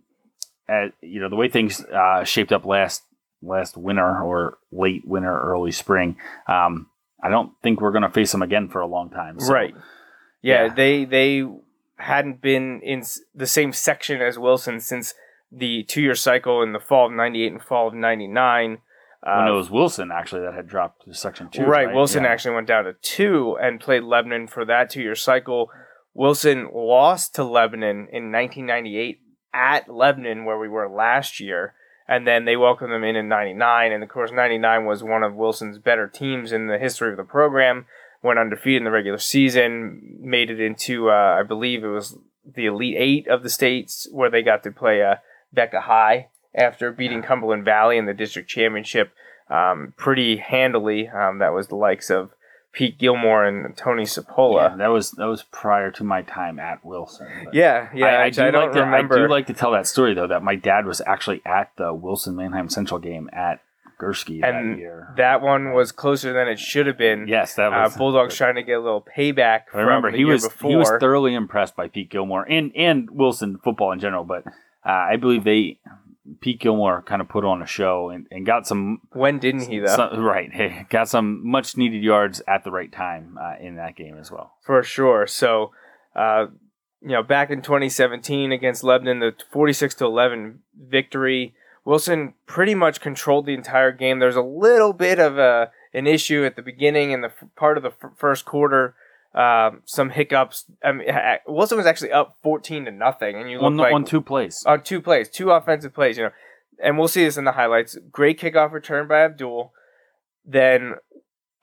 [0.68, 3.02] uh, you know the way things uh, shaped up last
[3.40, 6.16] last winter or late winter, early spring.
[6.48, 6.88] Um,
[7.22, 9.40] I don't think we're going to face them again for a long time.
[9.40, 9.74] So, right.
[10.42, 11.44] Yeah, yeah, they they
[11.96, 13.02] hadn't been in
[13.34, 15.14] the same section as Wilson since
[15.50, 18.78] the two year cycle in the fall of '98 and fall of '99.
[19.22, 21.62] When uh, it was Wilson actually that had dropped to section two.
[21.62, 21.94] Right, right?
[21.94, 22.30] Wilson yeah.
[22.30, 25.70] actually went down to two and played Lebanon for that two year cycle.
[26.14, 29.20] Wilson lost to Lebanon in 1998
[29.52, 31.74] at Lebanon, where we were last year
[32.08, 35.34] and then they welcomed them in in 99 and of course 99 was one of
[35.34, 37.86] wilson's better teams in the history of the program.
[38.22, 42.66] Went undefeated in the regular season made it into uh, i believe it was the
[42.66, 45.16] elite eight of the states where they got to play uh,
[45.52, 49.12] becca high after beating cumberland valley in the district championship.
[49.48, 52.32] Um, pretty handily um, that was the likes of
[52.76, 54.70] Pete Gilmore and Tony Sapola.
[54.70, 57.26] Yeah, that was that was prior to my time at Wilson.
[57.50, 58.06] Yeah, yeah.
[58.06, 59.14] I, I do I like to, remember.
[59.14, 61.94] I do like to tell that story though that my dad was actually at the
[61.94, 63.62] Wilson Manheim Central game at
[63.98, 65.08] Gursky and that year.
[65.16, 67.26] That one was closer than it should have been.
[67.26, 69.62] Yes, that uh, was uh, Bulldogs trying to get a little payback.
[69.72, 70.70] I remember he was before.
[70.70, 74.52] he was thoroughly impressed by Pete Gilmore and and Wilson football in general, but uh,
[74.90, 75.78] I believe they
[76.40, 79.00] Pete Gilmore kind of put on a show and, and got some.
[79.12, 79.94] When didn't he though?
[79.94, 83.96] Some, right, hey, got some much needed yards at the right time uh, in that
[83.96, 84.54] game as well.
[84.62, 85.26] For sure.
[85.26, 85.72] So,
[86.14, 86.46] uh,
[87.00, 91.54] you know, back in 2017 against Lebanon, the 46 to 11 victory.
[91.84, 94.18] Wilson pretty much controlled the entire game.
[94.18, 97.76] There's a little bit of a an issue at the beginning and the f- part
[97.76, 98.94] of the f- first quarter
[99.36, 100.64] um, some hiccups.
[100.82, 101.08] I mean,
[101.46, 104.64] Wilson was actually up fourteen to nothing, and you look on, like on two plays,
[104.66, 106.16] on two plays, two offensive plays.
[106.16, 106.30] You know,
[106.82, 107.98] and we'll see this in the highlights.
[108.10, 109.72] Great kickoff return by Abdul.
[110.44, 110.94] Then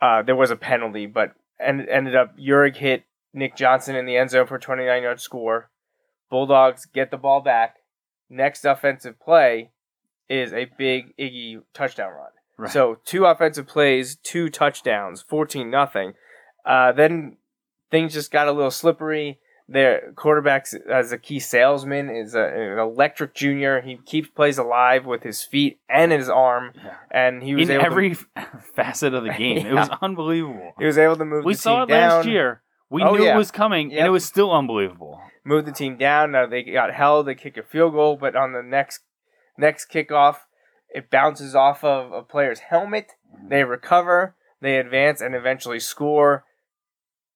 [0.02, 4.18] uh, there was a penalty, but and ended up Uhrig hit Nick Johnson in the
[4.18, 5.70] end zone for a 29 yard score.
[6.30, 7.78] Bulldogs get the ball back.
[8.30, 9.72] Next offensive play
[10.30, 12.32] is a big Iggy touchdown run.
[12.58, 12.72] Right.
[12.72, 16.14] So two offensive plays, two touchdowns, 14 nothing.
[16.66, 17.38] Uh, then
[17.94, 19.40] things just got a little slippery.
[19.70, 23.82] Their quarterback as a key salesman is a, an electric junior.
[23.82, 26.96] He keeps plays alive with his feet and his arm, yeah.
[27.12, 28.26] and he was in every to,
[28.76, 29.58] facet of the game.
[29.58, 29.72] yeah.
[29.72, 30.74] It was unbelievable.
[30.80, 31.38] He was able to move.
[31.38, 31.48] The team.
[31.48, 32.10] We saw it down.
[32.10, 32.62] last year.
[32.90, 33.36] We oh, knew yeah.
[33.36, 34.00] it was coming, yep.
[34.00, 35.22] and it was still unbelievable.
[35.46, 36.32] Moved the team down.
[36.32, 37.28] Now they got held.
[37.28, 39.02] They kick a field goal, but on the next
[39.58, 40.38] next kickoff,
[40.90, 43.12] it bounces off of a player's helmet.
[43.34, 43.50] Mm-hmm.
[43.50, 44.36] They recover.
[44.62, 46.44] They advance and eventually score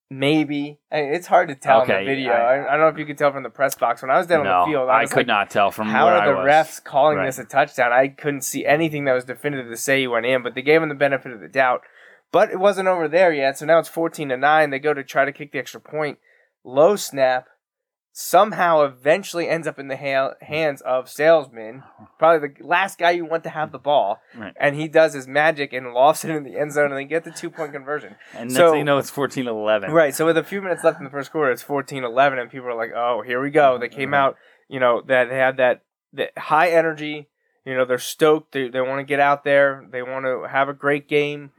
[0.09, 2.31] Maybe I mean, it's hard to tell okay, in the video.
[2.31, 4.25] I, I, don't know if you could tell from the press box when I was
[4.25, 4.89] down no, on the field.
[4.89, 7.25] I, I could like, not tell from how are the refs calling right.
[7.25, 7.91] this a touchdown.
[7.91, 10.81] I couldn't see anything that was definitive to say he went in, but they gave
[10.81, 11.81] him the benefit of the doubt.
[12.31, 14.69] But it wasn't over there yet, so now it's fourteen to nine.
[14.69, 16.19] They go to try to kick the extra point.
[16.63, 17.47] Low snap
[18.19, 21.83] somehow eventually ends up in the ha- hands of salesman,
[22.17, 24.55] probably the last guy you want to have the ball, right.
[24.59, 27.23] and he does his magic and lofts it in the end zone, and they get
[27.23, 28.15] the two point conversion.
[28.33, 29.89] And so you know it's 14-11.
[29.89, 30.15] Right.
[30.15, 32.75] So with a few minutes left in the first quarter, it's 14-11, and people are
[32.75, 34.35] like, "Oh, here we go." They came out,
[34.67, 37.29] you know, that they had that that high energy.
[37.65, 38.53] You know, they're stoked.
[38.53, 39.85] They, they want to get out there.
[39.91, 41.51] They want to have a great game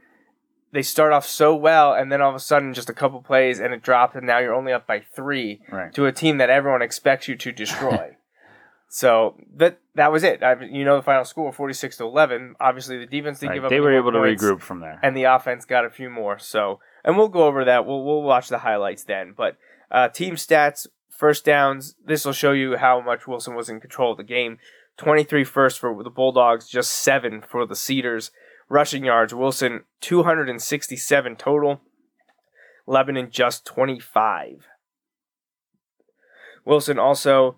[0.71, 3.59] they start off so well, and then all of a sudden, just a couple plays,
[3.59, 5.93] and it drops, and now you're only up by three right.
[5.93, 8.15] to a team that everyone expects you to destroy.
[8.89, 10.43] so that that was it.
[10.43, 12.55] I, you know the final score, forty six to eleven.
[12.59, 13.55] Obviously, the defense didn't right.
[13.55, 13.69] give up.
[13.71, 16.37] They were able to regroup from there, and the offense got a few more.
[16.37, 17.85] So, and we'll go over that.
[17.85, 19.33] We'll we'll watch the highlights then.
[19.35, 19.57] But
[19.89, 21.95] uh, team stats, first downs.
[22.05, 24.59] This will show you how much Wilson was in control of the game.
[24.97, 28.31] 23 first for the Bulldogs, just seven for the Cedars
[28.69, 29.33] rushing yards.
[29.33, 31.81] Wilson 267 total.
[32.87, 34.67] Lebanon just 25.
[36.65, 37.55] Wilson also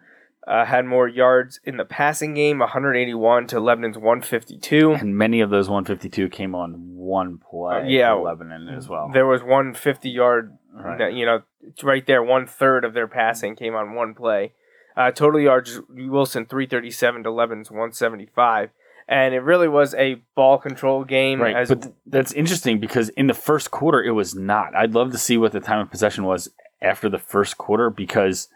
[0.47, 4.93] uh, had more yards in the passing game, 181 to Lebanon's 152.
[4.93, 7.78] And many of those 152 came on one play.
[7.78, 9.10] Uh, yeah, Lebanon as well.
[9.13, 11.13] There was one 50 yard, right.
[11.13, 11.43] you know,
[11.84, 14.54] right there, one third of their passing came on one play.
[14.97, 18.71] Uh, total yards, Wilson 337 to Lebanon's 175
[19.12, 21.41] and it really was a ball control game.
[21.41, 24.74] Right, As but th- that's interesting because in the first quarter it was not.
[24.74, 26.50] I'd love to see what the time of possession was
[26.82, 28.47] after the first quarter because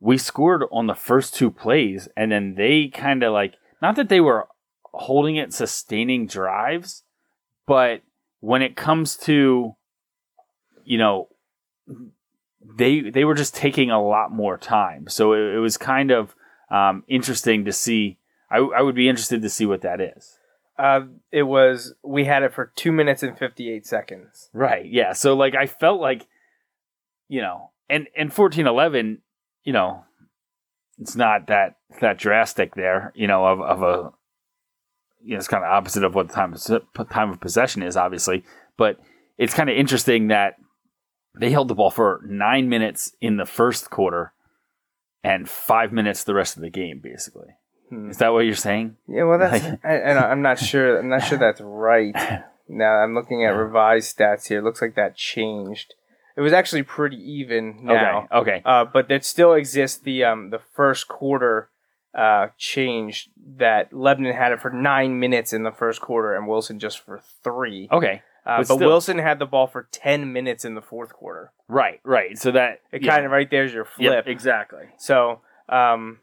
[0.00, 4.08] we scored on the first two plays and then they kind of like not that
[4.08, 4.48] they were
[4.94, 7.02] holding it, sustaining drives,
[7.66, 8.00] but
[8.40, 9.76] when it comes to
[10.84, 11.28] you know
[12.76, 15.08] they they were just taking a lot more time.
[15.08, 16.34] So it, it was kind of
[16.70, 18.18] um, interesting to see.
[18.54, 20.38] I, I would be interested to see what that is.
[20.78, 24.50] uh, it was we had it for two minutes and fifty eight seconds.
[24.52, 24.86] Right.
[24.86, 25.12] Yeah.
[25.12, 26.26] So like I felt like
[27.28, 29.22] you know, and and fourteen eleven,
[29.62, 30.04] you know,
[30.98, 34.12] it's not that that drastic there, you know, of of a
[35.22, 37.96] you know, it's kind of opposite of what the time of, time of possession is,
[37.96, 38.44] obviously,
[38.76, 38.98] but
[39.38, 40.56] it's kind of interesting that
[41.40, 44.32] they held the ball for nine minutes in the first quarter
[45.22, 47.56] and five minutes the rest of the game, basically.
[47.90, 48.10] Hmm.
[48.10, 48.96] Is that what you're saying?
[49.08, 50.98] Yeah, well, that's Like- I, and I'm not sure.
[50.98, 52.14] I'm not sure that's right.
[52.66, 54.60] Now I'm looking at revised stats here.
[54.60, 55.92] It looks like that changed.
[56.34, 58.52] It was actually pretty even now, Okay.
[58.52, 58.62] Okay.
[58.64, 61.68] uh, but there still exists the um, the first quarter
[62.14, 66.78] uh, change that Lebanon had it for nine minutes in the first quarter and Wilson
[66.78, 67.86] just for three.
[67.92, 68.22] Okay.
[68.46, 68.88] Uh, but but still.
[68.88, 71.52] Wilson had the ball for ten minutes in the fourth quarter.
[71.68, 72.00] Right.
[72.02, 72.38] Right.
[72.38, 73.12] So that It yeah.
[73.12, 74.26] kind of right there's your Yep, flip.
[74.26, 74.84] exactly.
[74.96, 76.20] So, um,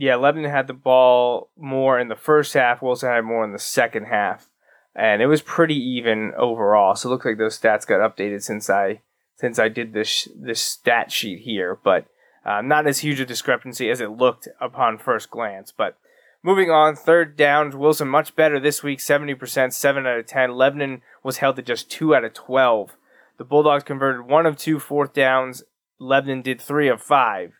[0.00, 2.80] yeah, Lebanon had the ball more in the first half.
[2.80, 4.48] Wilson had more in the second half,
[4.94, 6.94] and it was pretty even overall.
[6.94, 9.00] So it looks like those stats got updated since I
[9.34, 12.06] since I did this this stat sheet here, but
[12.46, 15.72] uh, not as huge a discrepancy as it looked upon first glance.
[15.76, 15.98] But
[16.44, 20.54] moving on, third downs, Wilson much better this week, seventy percent, seven out of ten.
[20.54, 22.92] Lebanon was held to just two out of twelve.
[23.36, 25.64] The Bulldogs converted one of two fourth downs.
[25.98, 27.57] Lebanon did three of five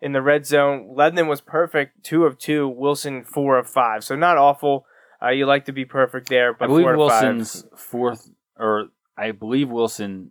[0.00, 0.90] in the red zone.
[0.94, 2.68] Lebanon was perfect, two of two.
[2.68, 4.04] Wilson four of five.
[4.04, 4.86] So not awful.
[5.22, 7.22] Uh, you like to be perfect there, but I believe four to five.
[7.36, 10.30] Wilson's fourth, or I believe Wilson.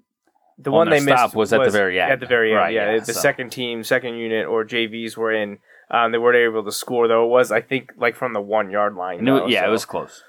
[0.57, 2.11] the on one they missed was at the very end.
[2.11, 2.93] At the very end, Right, yeah.
[2.93, 3.19] yeah, the so.
[3.19, 5.59] second team, second unit, or JVs were in.
[5.89, 7.25] Um, they weren't able to score though.
[7.25, 9.23] It was, I think, like from the one yard line.
[9.23, 9.67] Though, yeah, so.
[9.67, 10.23] it was close.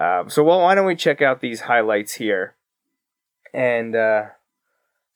[0.00, 2.54] Um, so, well, why don't we check out these highlights here,
[3.52, 4.22] and uh,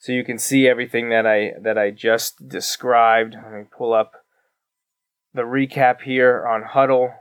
[0.03, 3.37] so you can see everything that I that I just described.
[3.37, 4.15] Let me pull up
[5.33, 7.15] the recap here on Huddle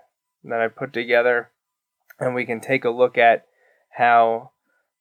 [0.43, 1.51] that I put together,
[2.19, 3.45] and we can take a look at
[3.97, 4.49] how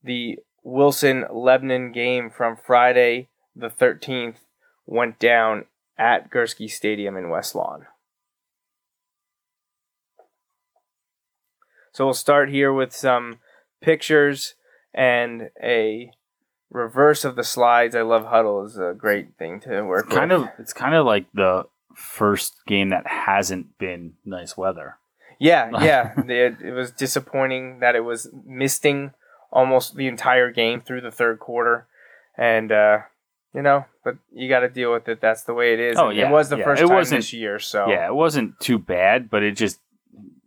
[0.05, 4.41] the Wilson Lebanon game from Friday the thirteenth
[4.85, 5.65] went down
[5.97, 7.87] at Gursky Stadium in West Lawn.
[11.93, 13.39] So we'll start here with some
[13.81, 14.55] pictures
[14.93, 16.11] and a
[16.71, 17.95] reverse of the slides.
[17.95, 20.43] I love Huddle is a great thing to work It's kind with.
[20.43, 24.97] of, it's kind of like the first game that hasn't been nice weather.
[25.39, 26.13] yeah, yeah.
[26.29, 29.13] it, it was disappointing that it was misting
[29.51, 31.87] almost the entire game through the third quarter,
[32.39, 32.99] and uh,
[33.53, 35.21] you know, but you got to deal with it.
[35.21, 35.99] That's the way it is.
[35.99, 36.65] Oh, yeah, it was the yeah.
[36.65, 39.81] first It time wasn't- this year, so Yeah, it wasn't too bad, but it just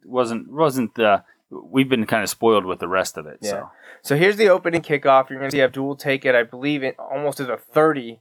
[0.05, 1.23] wasn't wasn't the.
[1.63, 3.37] We've been kind of spoiled with the rest of it.
[3.41, 3.49] Yeah.
[3.49, 3.69] So
[4.01, 5.29] So here's the opening kickoff.
[5.29, 8.19] You're going to see Abdul take it, I believe, it almost to the 30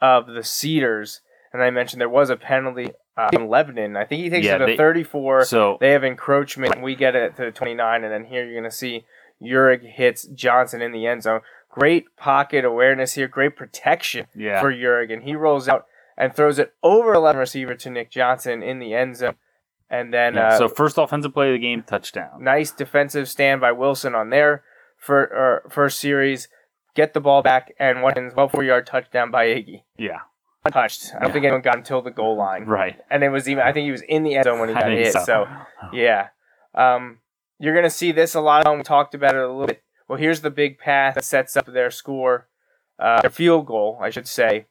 [0.00, 1.20] of the Cedars.
[1.52, 3.96] And I mentioned there was a penalty uh, in Lebanon.
[3.96, 5.44] I think he takes Yeah, it to they- 34.
[5.44, 6.82] so they have encroachment.
[6.82, 8.04] We get it to 29.
[8.04, 9.04] And then here you're going to see
[9.42, 11.40] Uhrig hits Johnson in the end zone.
[11.70, 13.28] Great pocket awareness here.
[13.28, 15.12] Great protection yeah, for Uhrig.
[15.12, 15.86] And he rolls out
[16.16, 19.34] and throws it over 11 receiver to Nick Johnson in the end zone.
[19.88, 20.48] And then yeah.
[20.48, 22.42] uh, so first offensive play of the game, touchdown.
[22.42, 24.64] Nice defensive stand by Wilson on their
[24.96, 26.48] fir- or first series.
[26.94, 29.82] Get the ball back and one 12 four yard touchdown by Iggy.
[29.98, 30.20] Yeah,
[30.64, 31.10] Untouched.
[31.14, 31.32] I don't Yeah.
[31.34, 32.64] think anyone got him until the goal line.
[32.64, 32.98] right.
[33.10, 34.90] And it was even I think he was in the end zone when he got
[34.90, 35.12] hit.
[35.12, 35.46] So.
[35.92, 36.28] yeah.
[36.74, 37.18] Um,
[37.58, 38.66] you're gonna see this a lot.
[38.76, 39.82] We talked about it a little bit.
[40.08, 42.48] Well, here's the big pass that sets up their score,
[42.98, 44.66] uh, their field goal, I should say.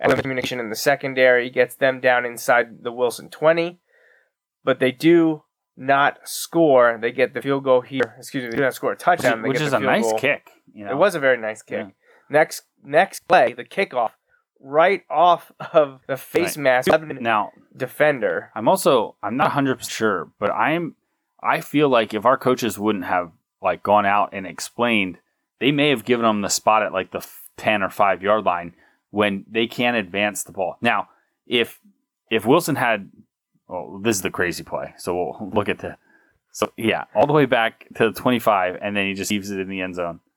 [0.00, 3.78] And the communication in the secondary gets them down inside the Wilson 20,
[4.64, 5.42] but they do
[5.76, 6.98] not score.
[7.00, 8.14] They get the field goal here.
[8.18, 9.42] Excuse me, they do not score a touchdown.
[9.42, 10.18] They which is a nice goal.
[10.18, 10.50] kick.
[10.74, 10.92] You know?
[10.92, 11.86] It was a very nice kick.
[11.86, 11.90] Yeah.
[12.30, 14.10] Next, next play, the kickoff,
[14.60, 16.62] right off of the face Right.
[16.62, 17.52] mask now.
[17.76, 18.50] defender.
[18.54, 20.94] I'm also I'm not 100 percent sure, but I'm
[21.42, 25.18] I feel like if our coaches wouldn't have like gone out and explained,
[25.58, 27.26] they may have given them the spot at like the
[27.56, 28.74] 10 or 5 yard line
[29.10, 30.76] when they can't advance the ball.
[30.80, 31.08] Now,
[31.46, 31.80] if
[32.30, 33.10] if Wilson had
[33.72, 34.94] well, this is the crazy play.
[34.98, 35.96] So we'll look at the
[36.52, 39.58] so yeah, all the way back to the 25 and then he just leaves it
[39.58, 40.20] in the end zone.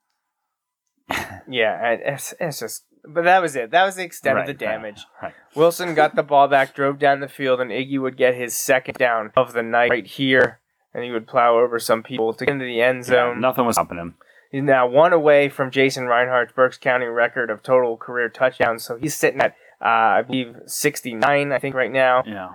[1.48, 2.86] Yeah, it's, it's just.
[3.08, 3.70] But that was it.
[3.70, 5.06] That was the extent of the damage.
[5.22, 5.34] Right.
[5.56, 8.96] Wilson got the ball back, drove down the field, and Iggy would get his second
[8.96, 10.60] down of the night right here.
[10.92, 13.42] and he would plow over some people to get into the end Yeah, zone.
[13.42, 14.16] nothing was stopping him.
[14.52, 18.84] He's now one away from Jason Reinhardt's Berks County record of total career touchdowns.
[18.84, 22.24] So he's sitting at, uh, I believe, 69, I think, right now.
[22.26, 22.54] Yeah,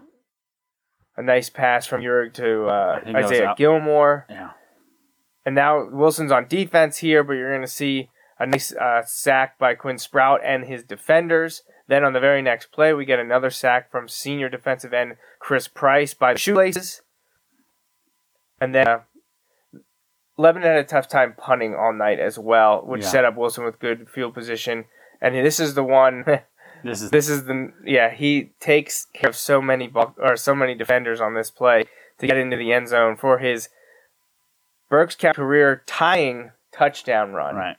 [1.16, 3.54] A nice pass from Uhrig to uh, I think that was Isaiah.
[3.56, 4.26] Gilmore.
[4.30, 4.50] yeah.
[5.44, 9.58] And now Wilson's on defense here, but you're going to see a nice uh, sack
[9.58, 11.62] by Quinn Sprout and his defenders.
[11.88, 15.66] Then on the very next play, we get another sack from senior defensive end Chris
[15.66, 17.02] Price by the shoelaces.
[18.60, 19.00] And then uh,
[20.36, 23.08] Lebanon had a tough time punting all night as well, which Yeah.
[23.08, 24.84] set up Wilson with good field position.
[25.20, 26.24] And this is the one.
[26.84, 28.10] This is this is the yeah.
[28.10, 31.84] He takes care of so many ball, or so many defenders on this play
[32.18, 33.68] to get into the end zone for his
[34.88, 37.54] Berks County career tying touchdown run.
[37.54, 37.76] right.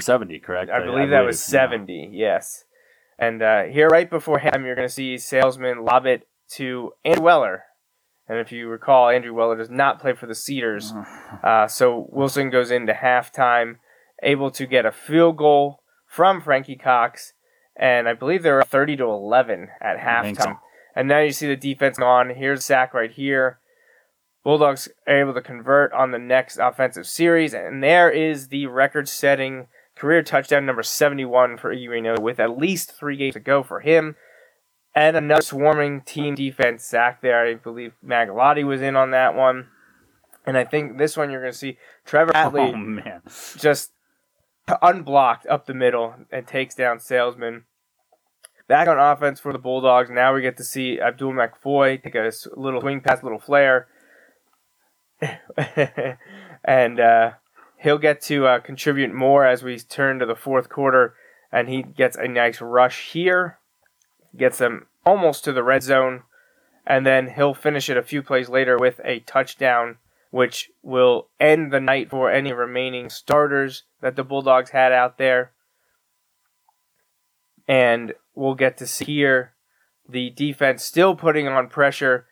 [0.00, 0.70] Seventy, correct?
[0.70, 1.62] I believe that was yeah.
[1.68, 2.64] 70, yes.
[3.18, 7.24] And uh, here, right before him, you're going to see Salesman lob it to Andrew
[7.24, 7.64] Weller.
[8.28, 10.92] And if you recall, Andrew Weller does not play for the Cedars.
[11.42, 13.76] Uh, so Wilson goes into halftime,
[14.22, 17.32] able to get a field goal from Frankie Cox.
[17.76, 20.46] And I believe they were 30 to 11 at think so.
[20.46, 20.58] halftime.
[20.94, 22.30] And now you see the defense on.
[22.30, 23.58] Here's Zach right here.
[24.44, 29.68] Bulldogs are able to convert on the next offensive series, and there is the record-setting
[29.94, 34.16] career touchdown number 71 for Iggy with at least three games to go for him.
[34.94, 37.46] And another swarming team defense sack there.
[37.46, 39.68] I believe Magalotti was in on that one.
[40.44, 43.22] And I think this one you're going to see Trevor Oh Hatley man,
[43.56, 43.92] just
[44.80, 47.64] unblocked up the middle and takes down Salesman.
[48.68, 50.08] Back on offense for the Bulldogs.
[50.10, 53.88] Now we get to see Abdul McFoy take a little swing pass, little flare.
[56.64, 57.32] and uh,
[57.78, 61.14] he'll get to uh, contribute more as we turn to the fourth quarter.
[61.50, 63.58] And he gets a nice rush here,
[64.36, 66.22] gets them almost to the red zone.
[66.86, 69.98] And then he'll finish it a few plays later with a touchdown
[70.32, 75.52] which will end the night for any remaining starters that the Bulldogs had out there.
[77.68, 79.52] And we'll get to see here
[80.08, 82.24] the defense still putting on pressure,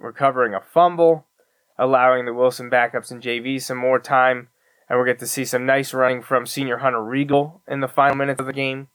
[0.00, 1.28] recovering a fumble,
[1.78, 4.48] allowing the Wilson backups and JV some more time.
[4.88, 8.16] And we'll get to see some nice running from senior Hunter Regal in the final
[8.16, 8.88] minutes of the game.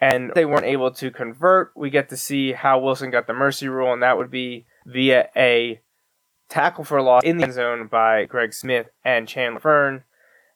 [0.00, 3.68] And they weren't able to convert, we get to see how Wilson got the mercy
[3.68, 5.80] rule, and that would be via a
[6.48, 10.04] tackle for a loss in the end zone by Greg Smith and Chandler Fern.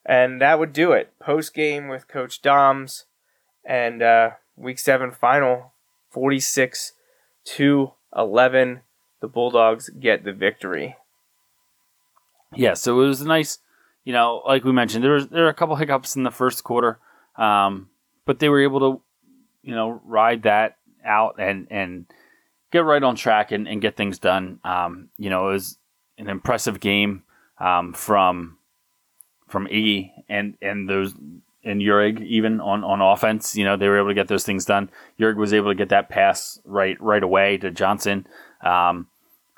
[0.04, 1.12] And that would do it.
[1.18, 3.04] Post game with Coach Doms
[3.64, 5.72] and uh, week seven final
[6.10, 6.92] 46
[7.44, 8.80] to 11.
[9.20, 10.96] The Bulldogs get the victory.
[12.54, 12.74] yeah.
[12.74, 13.58] So it was a nice.
[14.04, 16.64] You know, like we mentioned, there was there were a couple hiccups in the first
[16.64, 16.98] quarter,
[17.36, 17.90] um,
[18.24, 19.02] but they were able to,
[19.62, 22.06] you know, ride that out and and
[22.72, 24.58] get right on track and, and get things done.
[24.64, 25.76] Um, you know, it was
[26.20, 27.22] an impressive game
[27.58, 28.58] um, from
[29.48, 31.14] from Iggy and and those
[31.64, 33.56] and Uhrig even on, on offense.
[33.56, 34.90] You know, they were able to get those things done.
[35.18, 38.26] Uhrig was able to get that pass right right away to Johnson
[38.62, 39.08] um,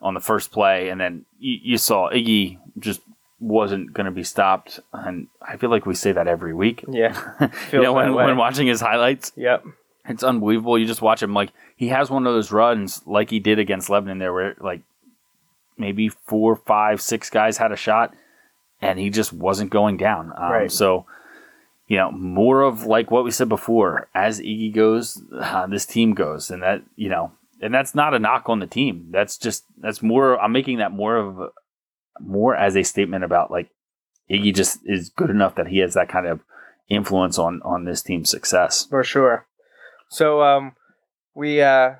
[0.00, 3.00] on the first play, and then you, you saw Iggy just
[3.38, 4.78] wasn't going to be stopped.
[4.92, 6.84] And I feel like we say that every week.
[6.88, 7.18] Yeah.
[7.72, 9.64] you know, when, when watching his highlights, Yep.
[10.08, 10.78] it's unbelievable.
[10.78, 13.90] You just watch him like he has one of those runs like he did against
[13.90, 14.82] Lebanon there, where like
[15.76, 18.14] maybe four, five, six guys had a shot,
[18.80, 20.32] and he just wasn't going down.
[20.36, 20.72] Um, Right.
[20.72, 21.06] So,
[21.86, 24.08] you know, more of like what we said before.
[24.14, 28.18] As Iggy goes, uh, this team goes, and that you know, and that's not a
[28.18, 29.08] knock on the team.
[29.10, 30.40] That's just that's more.
[30.40, 31.50] I'm making that more of
[32.20, 33.68] more as a statement about like
[34.30, 36.40] Iggy just is good enough that he has that kind of
[36.88, 38.86] influence on on this team's success.
[38.88, 39.46] For sure.
[40.08, 40.76] So um,
[41.34, 41.94] we uh,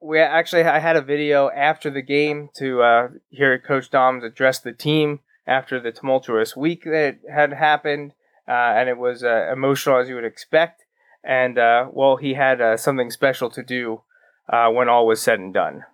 [0.00, 4.58] we actually I had a video after the game to uh, hear Coach Doms address
[4.60, 8.12] the team after the tumultuous week that had happened,
[8.48, 10.84] uh, and it was uh, emotional as you would expect.
[11.24, 14.02] And uh, well, he had uh, something special to do
[14.48, 15.84] uh, when all was said and done.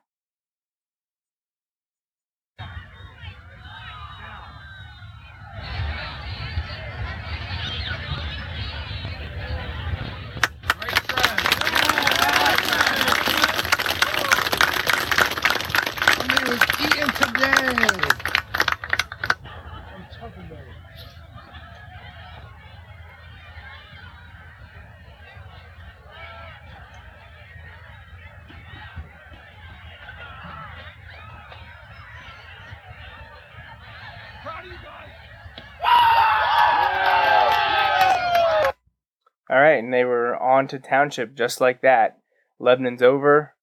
[40.68, 42.18] To Township just like that.
[42.58, 43.54] Lebanon's over.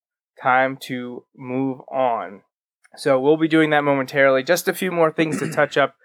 [0.41, 2.41] Time to move on.
[2.95, 4.43] So we'll be doing that momentarily.
[4.43, 5.95] Just a few more things to touch up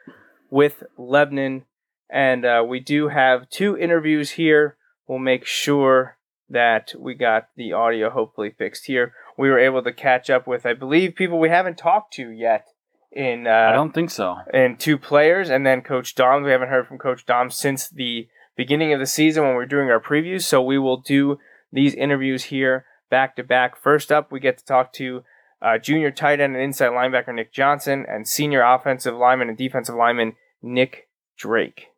[0.50, 1.64] with Lebanon.
[2.10, 4.76] And uh, we do have two interviews here.
[5.06, 6.18] We'll make sure
[6.48, 9.12] that we got the audio hopefully fixed here.
[9.36, 12.66] We were able to catch up with, I believe, people we haven't talked to yet
[13.10, 14.38] in uh, I don't think so.
[14.52, 16.42] and two players, and then Coach Dom.
[16.42, 19.66] We haven't heard from Coach Dom since the beginning of the season when we are
[19.66, 20.42] doing our previews.
[20.42, 21.38] So we will do
[21.72, 23.76] these interviews here back to back.
[23.76, 25.24] First up, we get to talk to
[25.62, 29.94] uh, junior tight end and inside linebacker Nick Johnson and senior offensive lineman and defensive
[29.94, 31.88] lineman Nick Drake.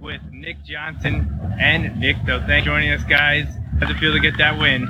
[0.00, 1.28] with Nick Johnson
[1.60, 2.16] and Nick.
[2.26, 3.46] So thanks for joining us, guys.
[3.80, 4.84] How's it feel to get that win?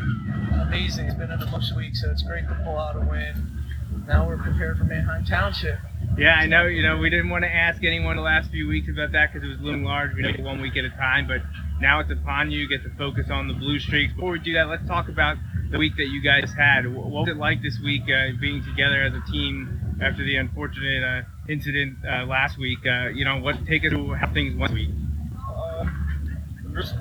[0.63, 1.07] Amazing.
[1.07, 3.60] It's been an emotional week, so it's great to pull out a win.
[4.07, 5.79] Now we're prepared for Manheim Township.
[6.19, 6.67] Yeah, I know.
[6.67, 9.47] You know, we didn't want to ask anyone the last few weeks about that because
[9.47, 10.15] it was looming large.
[10.15, 11.41] We know one week at a time, but
[11.81, 12.61] now it's upon you.
[12.61, 14.13] You get to focus on the blue streaks.
[14.13, 15.37] Before we do that, let's talk about
[15.71, 16.93] the week that you guys had.
[16.93, 21.05] What was it like this week uh, being together as a team after the unfortunate
[21.05, 22.81] uh, incident uh, last week?
[22.85, 24.91] Uh, you know, what take us through how things went this week?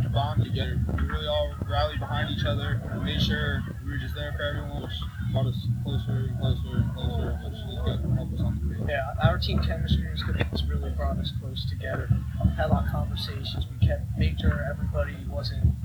[0.10, 0.80] To bond together.
[0.97, 2.82] We really all rallied behind each other.
[3.03, 4.97] Made sure we were just there for everyone, which
[5.32, 7.99] brought us closer and closer and closer, which is good
[8.34, 8.89] us on the field.
[8.89, 10.45] Yeah, our team chemistry was good.
[10.51, 12.10] It's really brought us close together.
[12.57, 13.68] Had a lot of conversations.
[13.70, 15.76] We kept made sure everybody wasn't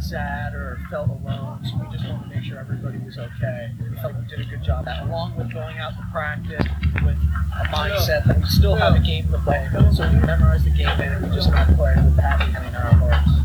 [0.00, 1.60] sad or felt alone.
[1.62, 3.70] So we just wanted to make sure everybody was okay.
[3.78, 4.88] We felt we did a good job.
[4.88, 6.66] Along with going out to practice
[7.04, 7.16] with
[7.54, 9.68] a mindset that we still have a game to play.
[9.94, 13.41] So we memorized the game and we just to play with that in our hearts.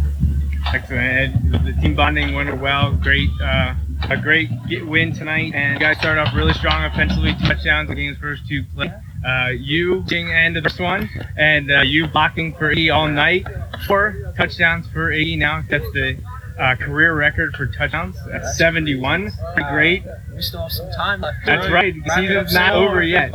[0.74, 1.36] Excellent.
[1.36, 2.91] And the team bonding went well.
[2.91, 3.76] Great, uh,
[4.09, 5.53] a great get win tonight.
[5.53, 7.34] And you guys started off really strong offensively.
[7.34, 8.91] Two touchdowns in the game's first two plays.
[9.26, 13.45] Uh, you end of this one, and uh, you blocking for 80 all night.
[13.88, 15.63] Four touchdowns for 80 now.
[15.68, 16.18] That's the
[16.59, 19.32] uh, career record for touchdowns at 71.
[19.53, 20.03] Pretty great.
[20.36, 21.38] We still have some time left.
[21.45, 21.93] That's right.
[22.03, 23.34] The season's not over yet.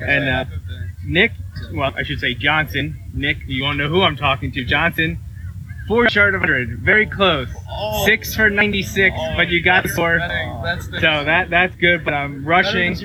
[0.00, 0.44] And uh,
[1.04, 1.32] Nick,
[1.72, 2.98] well, I should say Johnson.
[3.14, 4.64] Nick, you want to know who I'm talking to?
[4.64, 5.18] Johnson,
[5.88, 7.48] four short of 100, very close.
[8.04, 10.18] Six for 96, but you got the score.
[11.00, 12.04] So that that's good.
[12.04, 12.96] But um, rushing,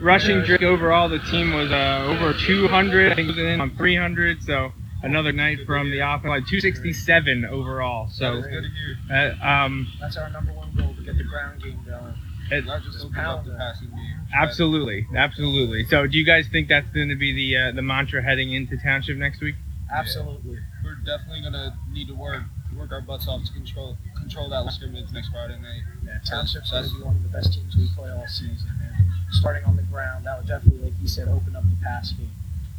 [0.00, 3.12] rushing Drake overall, the team was uh, over 200.
[3.12, 4.42] I think it was in on 300.
[4.42, 8.08] So another night from the offense, like 267 overall.
[8.10, 9.36] So That's good to hear.
[9.42, 12.14] uh, um, That's our number one goal to get the ground game going.
[12.50, 14.20] it, just open up the passing game.
[14.34, 15.84] absolutely, absolutely.
[15.86, 18.76] So do you guys think that's going to be the uh, the mantra heading into
[18.76, 19.54] township next week?
[19.94, 20.58] Absolutely.
[21.04, 22.42] We're definitely gonna need to work
[22.74, 25.82] work our butts off to control control that last scrimmage next Friday night.
[26.04, 28.70] Yeah, Township's going to be one of the best teams we play all season.
[28.82, 32.12] And starting on the ground, that would definitely, like you said, open up the pass
[32.12, 32.30] game,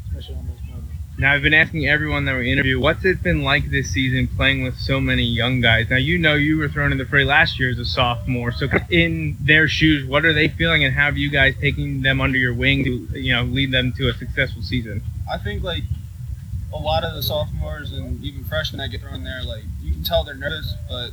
[0.07, 0.91] especially on those moments.
[1.17, 4.63] Now I've been asking everyone that we interview, what's it been like this season playing
[4.63, 5.89] with so many young guys?
[5.89, 8.67] Now you know you were thrown in the fray last year as a sophomore, so
[8.89, 12.37] in their shoes, what are they feeling, and how have you guys taken them under
[12.39, 15.03] your wing to you know lead them to a successful season?
[15.31, 15.83] I think like
[16.75, 20.03] a lot of the sophomores and even freshmen that get thrown there, like you can
[20.03, 21.11] tell they're nervous, but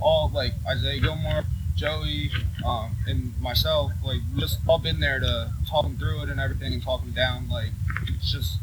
[0.00, 1.44] all like Isaiah Gilmore,
[1.76, 2.30] Joey,
[2.64, 6.72] um, and myself, like just all been there to talk them through it and everything
[6.72, 7.48] and talk them down.
[7.48, 7.70] Like
[8.08, 8.58] it's just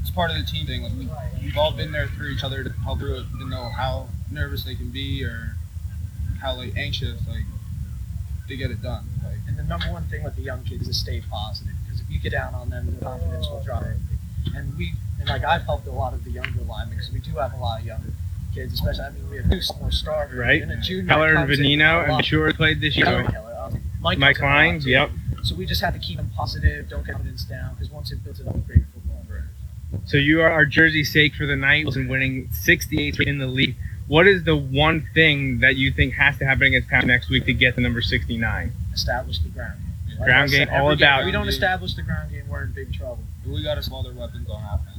[0.00, 0.82] it's part of the team thing.
[0.82, 1.08] Like we,
[1.42, 4.64] we've all been there through each other to help through it to know how nervous
[4.64, 5.56] they can be or
[6.40, 7.44] how like anxious like
[8.48, 9.06] to get it done.
[9.24, 12.10] Like And the number one thing with the young kids is stay positive because if
[12.10, 13.84] you get down on them, their confidence will drop.
[14.54, 17.32] And we, and like I've helped a lot of the younger linemen because we do
[17.36, 18.08] have a lot of younger
[18.54, 19.04] kids, especially.
[19.04, 20.60] I mean, we have two more starters Right.
[20.62, 21.06] and a junior.
[21.06, 22.24] Keller and comes in Venino, a and lot.
[22.24, 23.06] sure played this year.
[23.06, 25.44] Keller, um, Mike, Mike comes in a lot, Klein, yep.
[25.44, 26.88] So we just have to keep them positive.
[26.88, 29.06] Don't get confidence down because once it builds it up, great football.
[30.06, 33.74] So you are our jersey sake for the night and winning 68 in the league.
[34.06, 37.44] What is the one thing that you think has to happen against Town next week
[37.46, 38.72] to get to number 69?
[38.94, 40.18] Establish the ground game.
[40.18, 42.42] Like Ground said, game, all every game, about- If we don't establish the ground game,
[42.48, 43.24] we're in big trouble.
[43.46, 44.96] we got to small their weapons on offense.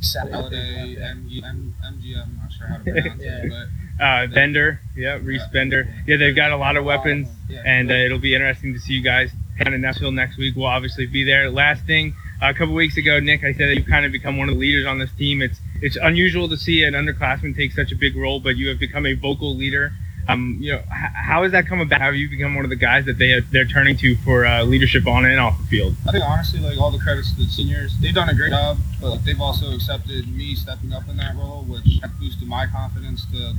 [0.00, 3.42] Like, Holiday, MG, MGM, I'm not sure how to pronounce Yeah.
[3.44, 3.50] it,
[3.98, 5.92] but Uh, Bender, yeah, Reese Bender.
[6.06, 7.62] Yeah, they've got a lot of weapons, yeah.
[7.66, 10.54] and uh, it'll be interesting to see you guys down in Neffsville next week.
[10.54, 11.50] We'll obviously be there.
[11.50, 14.48] Last thing, a couple weeks ago, Nick, I said that you've kind of become one
[14.48, 15.42] of the leaders on this team.
[15.42, 18.78] It's it's unusual to see an underclassman take such a big role, but you have
[18.78, 19.92] become a vocal leader.
[20.28, 22.00] Um, you know, h- how has that come about?
[22.00, 24.62] How have you become one of the guys that they they're turning to for uh,
[24.62, 25.94] leadership on and off the field?
[26.06, 28.76] I think honestly, like all the credits to the seniors, they've done a great job,
[29.00, 33.24] but like, they've also accepted me stepping up in that role, which boosted my confidence
[33.32, 33.54] to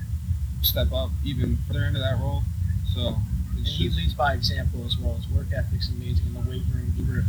[0.62, 2.44] step up even further into that role.
[2.94, 3.16] So
[3.50, 5.16] And it's he leads by example as well.
[5.16, 6.94] His work ethic's amazing in the weight room.
[6.96, 7.24] He re-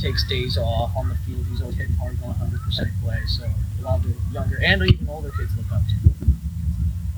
[0.00, 1.46] takes days off on the field.
[1.50, 3.20] He's always hitting hard, going 100% play.
[3.26, 5.94] So a lot of the younger and even older kids look up to.
[5.94, 6.40] him.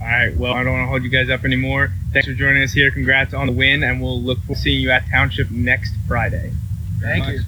[0.01, 0.37] All right.
[0.37, 1.91] Well, I don't want to hold you guys up anymore.
[2.13, 2.91] Thanks for joining us here.
[2.91, 6.53] Congrats on the win, and we'll look forward to seeing you at Township next Friday.
[7.01, 7.41] Thank you.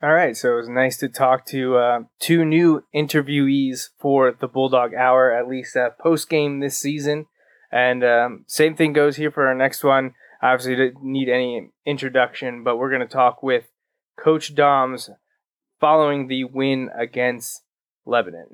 [0.00, 4.46] All right, so it was nice to talk to uh, two new interviewees for the
[4.46, 7.26] Bulldog Hour, at least uh, post game this season.
[7.72, 10.14] And um, same thing goes here for our next one.
[10.40, 13.64] Obviously, didn't need any introduction, but we're going to talk with
[14.16, 15.10] Coach Doms
[15.80, 17.62] following the win against
[18.08, 18.46] Lebanon.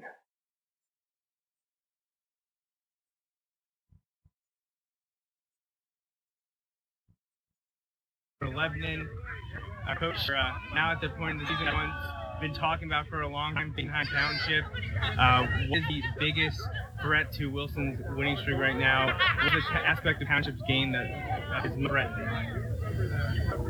[8.40, 9.08] For Lebanon,
[9.86, 10.34] our coach uh,
[10.74, 11.94] now at the point in the season everyone's
[12.40, 14.64] been talking about for a long time, behind Township.
[15.16, 16.60] Uh, what is the biggest
[17.00, 19.16] threat to Wilson's winning streak right now?
[19.40, 22.73] What's the aspect of Township's game that is threatening?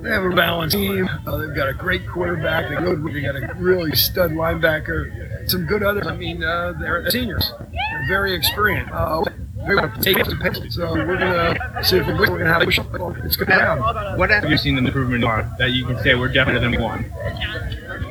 [0.02, 1.08] They have a balanced team.
[1.26, 2.68] Uh, they've got a great quarterback.
[2.68, 5.48] They go- They got a really stud linebacker.
[5.50, 6.06] Some good others.
[6.06, 7.52] I mean, uh, they're seniors.
[7.72, 8.92] They're very experienced.
[8.92, 9.24] Uh,
[9.66, 10.70] they're going to take it to Penn.
[10.70, 12.78] So we're going to see if we're going to have a push.
[13.24, 14.18] It's going to happen.
[14.18, 17.04] What have you seen the improvement are that you can say we're definitely than one?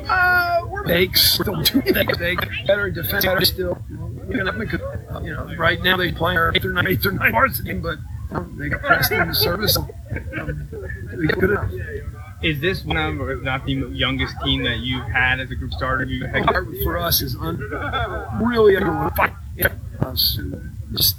[0.08, 1.38] Uh, we're mistakes.
[1.38, 2.18] We're doing things.
[2.18, 2.34] They
[2.66, 3.24] better defense.
[3.24, 3.78] Better still.
[4.28, 7.12] You know, uh, you know, right now they play our eighth or nine, eighth or
[7.12, 7.98] nine varsity, but
[8.56, 9.76] they got Preston in the service.
[9.76, 10.68] Um,
[11.28, 11.70] good enough.
[12.42, 15.72] Is this one of, if not the youngest team that you've had as a group
[15.72, 16.04] starter?
[16.04, 16.44] You had
[16.82, 17.58] for us is un-
[18.42, 19.32] really under fight.
[19.56, 19.72] Yeah.
[20.00, 20.38] Us
[20.92, 21.16] just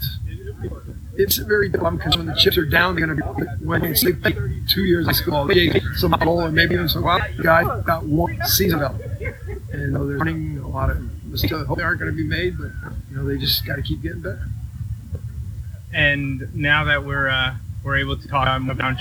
[1.18, 4.04] it's very dumb because when the chips are down, they're going to be when it's
[4.04, 4.36] like
[4.68, 5.50] two years of school,
[5.96, 9.00] some bowl or maybe even some well, guy got one season up,
[9.72, 11.54] and you know, they're running a lot of mistakes.
[11.54, 12.72] I hope they aren't going to be made, but
[13.10, 14.48] you know they just got to keep getting better.
[15.96, 18.98] And now that we're uh, we're able to talk about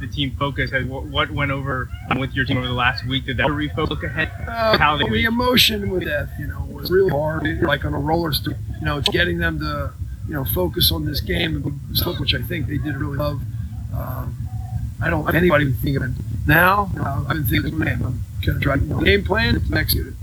[0.00, 3.24] the team focus, has- what what went over with your team over the last week?
[3.24, 4.30] Did that refocus look ahead?
[4.46, 7.62] Uh, How they- the emotion with that, you know, was really hard.
[7.62, 9.92] Like on a roller, you know, getting them to,
[10.28, 11.62] you know, focus on this game,
[12.20, 13.40] which I think they did really love.
[13.94, 14.36] Um,
[15.00, 16.10] I don't anybody would think of it
[16.46, 16.90] now.
[17.00, 20.14] Uh, I've been thinking, man, I'm going to try you know, game plan execute it.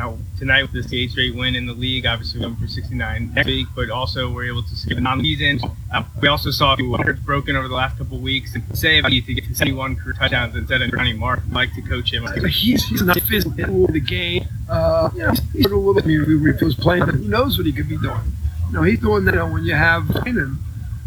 [0.00, 3.46] Now tonight with this eighth straight win in the league, obviously going for 69 next
[3.46, 5.60] week, but also we're able to skip the non-season.
[5.92, 8.98] Uh, we also saw a few records broken over the last couple weeks, and say
[8.98, 11.40] about you to get to 71 career touchdowns instead of Johnny Mark.
[11.46, 12.26] I'd like to coach him.
[12.48, 14.46] He's, he's not physical with the game.
[14.70, 16.06] Uh, you know, he's a little bit.
[16.06, 18.22] He was playing, but who knows what he could be doing?
[18.68, 19.34] You know, he's doing that.
[19.34, 20.56] You know, when you have training,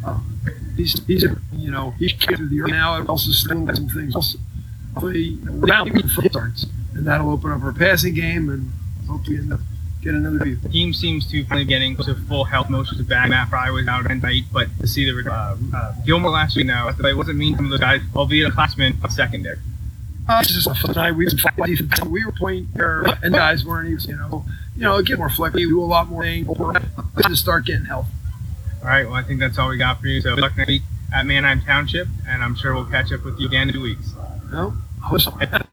[0.06, 0.40] um,
[0.78, 2.98] he's he's you know he's through the earth now.
[2.98, 4.38] And also still some things.
[4.94, 8.72] Hopefully, you know, starts, and that'll open up our passing game, and
[9.08, 9.60] hopefully end up
[10.02, 10.58] get another view.
[10.58, 12.70] The team seems to be getting to full health.
[12.70, 13.30] Most of the back.
[13.30, 16.90] Matt Fry was out tonight, but to see the uh, uh, Gilmore last week now,
[16.90, 19.60] it wasn't mean some of those guys, albeit a classman of secondary.
[20.28, 21.28] Uh, it's just tonight we
[22.08, 24.46] we were playing there, and guys weren't even you know
[24.76, 26.48] you know get more flexible, do a lot more things
[27.26, 28.12] to start getting healthy.
[28.82, 30.20] All right, well, I think that's all we got for you.
[30.22, 30.82] So good luck next week
[31.14, 34.14] at Manheim Township, and I'm sure we'll catch up with you again in two weeks.
[34.52, 34.74] No,
[35.06, 35.28] I was-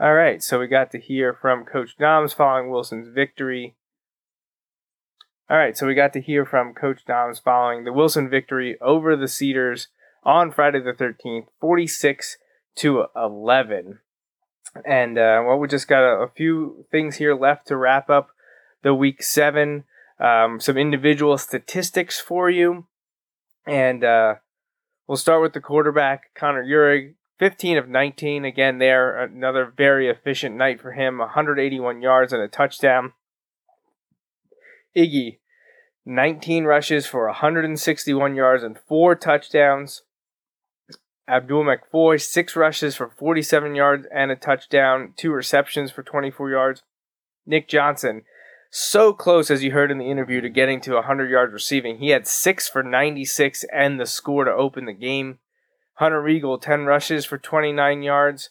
[0.00, 3.76] All right, so we got to hear from Coach Doms following Wilson's victory.
[5.50, 9.14] All right, so we got to hear from Coach Doms following the Wilson victory over
[9.14, 9.88] the Cedars
[10.24, 12.38] on Friday the 13th, 46
[12.76, 13.98] to 11.
[14.86, 18.30] And uh, well, we just got a, a few things here left to wrap up
[18.82, 19.84] the week seven.
[20.18, 22.86] Um, some individual statistics for you.
[23.66, 24.36] And uh,
[25.06, 28.44] we'll start with the quarterback, Connor Uhrig, 15 of 19.
[28.44, 33.14] Again, there, another very efficient night for him, 181 yards and a touchdown.
[34.94, 35.38] Iggy,
[36.04, 40.02] 19 rushes for 161 yards and four touchdowns.
[41.26, 46.82] Abdul McFoy, six rushes for 47 yards and a touchdown, two receptions for 24 yards.
[47.46, 48.22] Nick Johnson,
[48.70, 51.98] so close as you heard in the interview to getting to 100 yards receiving.
[51.98, 55.38] He had six for 96 and the score to open the game.
[56.00, 58.48] Hunter Regal, 10 rushes for 29 yards.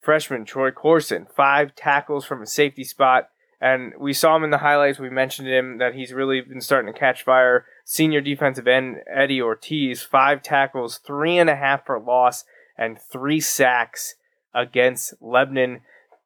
[0.00, 3.28] Freshman Troy Corson, five tackles from a safety spot.
[3.60, 5.00] And we saw him in the highlights.
[5.00, 7.66] We mentioned him that he's really been starting to catch fire.
[7.84, 12.44] Senior defensive end Eddie Ortiz, five tackles, three and a half for loss,
[12.78, 14.14] and three sacks
[14.54, 15.80] against Lebanon.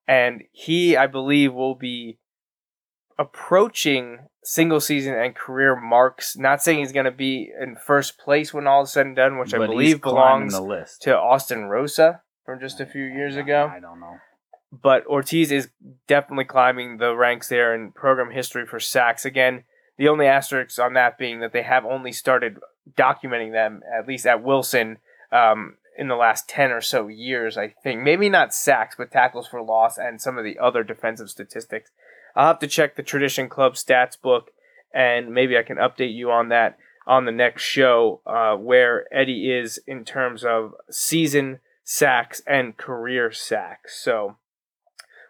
[0.06, 2.18] And he, I believe, will be
[3.18, 6.36] approaching single season and career marks.
[6.36, 9.38] Not saying he's going to be in first place when all is said and done,
[9.38, 11.02] which I But he's believe belongs the list.
[11.02, 14.18] to Austin Rosa from just a few years ago I don't know.
[14.72, 15.68] but Ortiz is
[16.06, 19.24] definitely climbing the ranks there in program history for sacks.
[19.24, 19.64] Again,
[19.96, 22.58] the only asterisk on that being that they have only started
[22.96, 24.98] documenting them, at least at Wilson,
[25.32, 28.02] um, in the last 10 or so years, I think.
[28.02, 31.90] Maybe not sacks, but tackles for loss and some of the other defensive statistics.
[32.36, 34.50] I'll have to check the Tradition Club stats book,
[34.94, 39.50] and maybe I can update you on that on the next show uh, where Eddie
[39.50, 44.02] is in terms of season sacks and career sacks.
[44.02, 44.36] So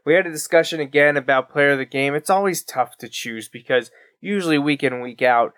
[0.04, 2.14] we had a discussion again about player of the game.
[2.14, 3.90] It's always tough to choose because
[4.20, 5.52] usually week in week out,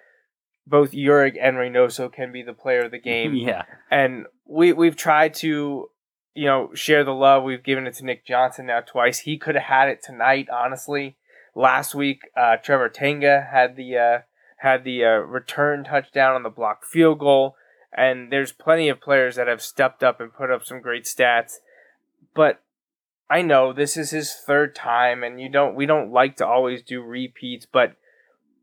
[0.66, 3.34] both Uhrig and Reynoso can be the player of the game.
[3.36, 3.62] yeah.
[3.90, 5.88] And we we've tried to,
[6.34, 7.44] you know, share the love.
[7.44, 9.20] We've given it to Nick Johnson now twice.
[9.20, 11.16] He could have had it tonight, honestly.
[11.58, 14.18] Last week, uh, Trevor Tanga had the uh,
[14.58, 17.56] had the uh, return touchdown on the blocked field goal,
[17.92, 21.54] and there's plenty of players that have stepped up and put up some great stats.
[22.32, 22.62] But
[23.28, 26.80] I know this is his third time, and you don't we don't like to always
[26.80, 27.96] do repeats, but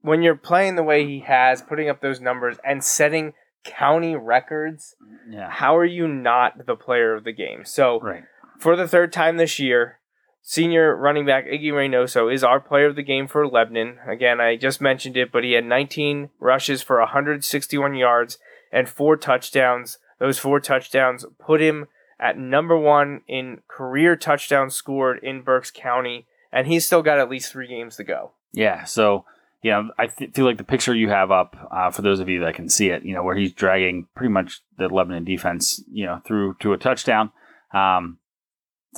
[0.01, 3.33] when you're playing the way he has, putting up those numbers and setting
[3.65, 4.95] county records,
[5.29, 5.49] Yeah.
[5.49, 7.65] how are you not the player of the game?
[7.65, 8.23] So Right.
[8.57, 9.99] for the third time this year,
[10.45, 13.97] senior running back Iggy Reynoso is our player of the game for Lebanon.
[14.07, 18.37] Again, I just mentioned it, but he had 19 rushes for 161 yards
[18.71, 19.97] and four touchdowns.
[20.19, 21.87] Those four touchdowns put him
[22.19, 27.29] at number one in career touchdowns scored in Berks County, and he's still got at
[27.29, 28.31] least three games to go.
[28.53, 28.83] Yeah.
[28.83, 29.25] So,
[29.71, 32.41] know, I th- feel like the picture you have up, uh, for those of you
[32.41, 36.05] that can see it, you know, where he's dragging pretty much the Lebanon defense, you
[36.05, 37.31] know, through to a touchdown.
[37.73, 38.19] Um,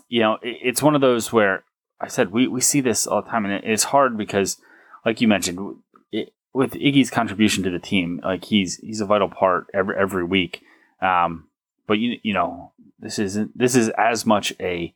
[0.09, 1.63] you know, it, it's one of those where
[1.99, 4.57] I said we, we see this all the time, and it, it's hard because,
[5.05, 5.77] like you mentioned,
[6.11, 10.23] it, with Iggy's contribution to the team, like he's he's a vital part every every
[10.23, 10.61] week.
[11.01, 11.47] Um,
[11.87, 14.93] but you you know, this isn't this is as much a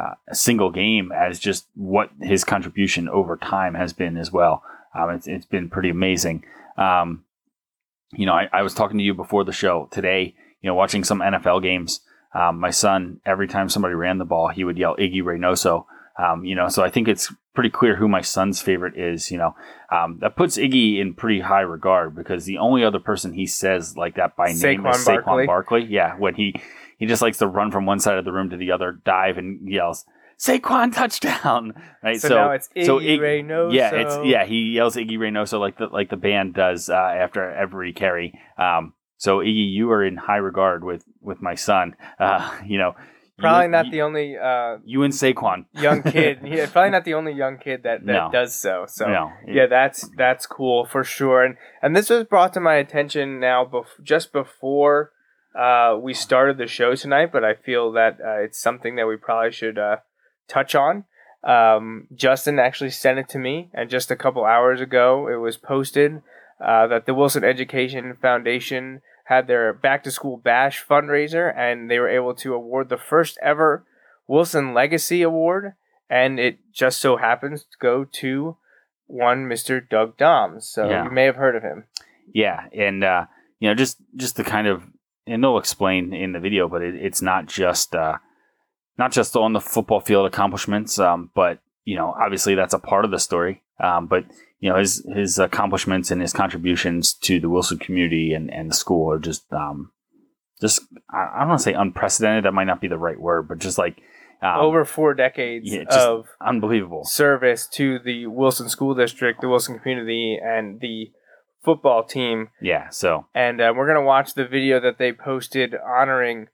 [0.00, 4.62] uh, a single game as just what his contribution over time has been as well.
[4.94, 6.44] Um, it's, it's been pretty amazing.
[6.76, 7.24] Um,
[8.12, 11.04] you know, I, I was talking to you before the show today, you know, watching
[11.04, 12.00] some NFL games.
[12.34, 15.86] Um, my son, every time somebody ran the ball, he would yell Iggy Reynoso.
[16.18, 19.30] Um, you know, so I think it's pretty clear who my son's favorite is.
[19.30, 19.54] You know,
[19.90, 23.96] um, that puts Iggy in pretty high regard because the only other person he says
[23.96, 25.46] like that by name is Saquon Barkley.
[25.46, 25.84] Barkley.
[25.84, 26.54] Yeah, when he
[26.98, 29.38] he just likes to run from one side of the room to the other, dive
[29.38, 30.04] and yells
[30.38, 31.72] Saquon touchdown.
[32.02, 32.20] Right.
[32.20, 33.72] So now it's Iggy so Ig- Reynoso.
[33.72, 34.44] Yeah, it's yeah.
[34.44, 38.38] He yells Iggy Reynoso like the like the band does uh, after every carry.
[38.58, 41.94] Um, so Iggy, you are in high regard with with my son.
[42.18, 42.94] Uh, you know,
[43.38, 46.40] Probably you, not you, the only uh, you and Saquon young kid.
[46.44, 48.28] yeah, probably not the only young kid that, that No.
[48.30, 48.84] does so.
[48.86, 51.42] So no, yeah, that's that's cool for sure.
[51.42, 55.10] And and this was brought to my attention now, bef- just before
[55.58, 57.30] uh, we started the show tonight.
[57.32, 59.96] But I feel that uh, it's something that we probably should uh,
[60.46, 61.04] touch on.
[61.42, 65.56] Um, Justin actually sent it to me, and just a couple hours ago, it was
[65.56, 66.22] posted
[66.64, 69.00] uh, that the Wilson Education Foundation
[69.32, 73.38] had their back to school bash fundraiser, and they were able to award the first
[73.42, 73.84] ever
[74.28, 75.72] Wilson Legacy Award,
[76.08, 78.56] and it just so happens to go to
[79.06, 79.86] one Mr.
[79.86, 80.68] Doug Doms.
[80.68, 81.04] So Yeah.
[81.04, 81.84] you may have heard of him.
[82.32, 83.26] Yeah, and uh,
[83.58, 84.82] you know, just just the kind of,
[85.26, 88.18] and they'll explain in the video, but it, it's not just uh,
[88.98, 93.04] not just on the football field accomplishments, um, but you know, obviously that's a part
[93.04, 93.62] of the story.
[93.80, 94.24] Um, but
[94.60, 98.74] you know, his his accomplishments and his contributions to the Wilson community and, and the
[98.74, 99.90] school are just um,
[100.60, 102.44] just I, don't want to say unprecedented.
[102.44, 104.00] That might not be the right word, but just like
[104.42, 107.04] um, Over four decades yeah, of unbelievable.
[107.04, 111.12] service to the Wilson School District, the Wilson community, and the
[111.62, 112.48] football team.
[112.60, 116.48] Yeah, so And uh, we're going to watch the video that they posted honoring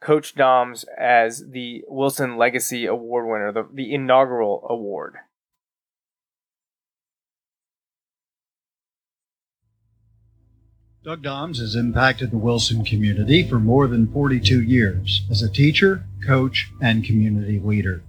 [0.00, 5.16] Coach Doms as the Wilson Legacy Award winner, the, the inaugural award.
[11.06, 16.04] Doug Doms has impacted the Wilson community for more than 42 years as a teacher,
[16.26, 18.02] coach, and community leader.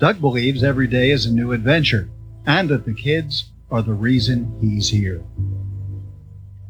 [0.00, 2.08] Doug believes every day is a new adventure
[2.44, 5.22] and that the kids are the reason he's here.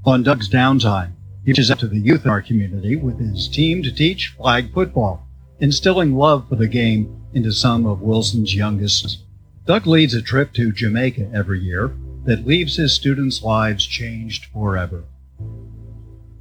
[0.04, 1.12] On Doug's downtime,
[1.44, 4.72] he reaches out to the youth in our community with his team to teach flag
[4.72, 5.26] football,
[5.60, 9.18] instilling love for the game into some of Wilson's youngest.
[9.66, 15.04] Doug leads a trip to Jamaica every year that leaves his students' lives changed forever.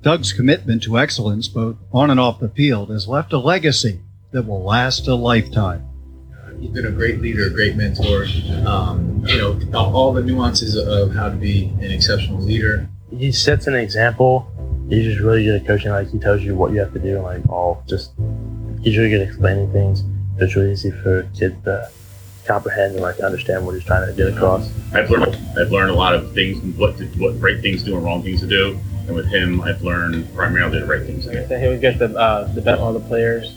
[0.02, 4.47] Doug's commitment to excellence, both on and off the field, has left a legacy that
[4.47, 5.88] will last a lifetime.
[6.60, 8.26] He's been a great leader, a great mentor.
[8.66, 12.88] Um, you know, all, all the nuances of how to be an exceptional leader.
[13.12, 14.51] he sets an example.
[14.92, 15.92] He's just really good at coaching.
[15.92, 18.12] Like he tells you what you have to do, and like all just
[18.82, 20.04] he's really good at explaining things.
[20.38, 21.89] It's really easy for kids to
[22.46, 24.70] comprehend and like understand what he's trying to get across.
[24.94, 27.96] I've learned I've learned a lot of things, what to, what right things to do
[27.96, 28.78] and wrong things to do.
[29.08, 31.26] and with him, I've learned primarily the right things.
[31.26, 33.56] Like I said, he always gets the uh, the best all the players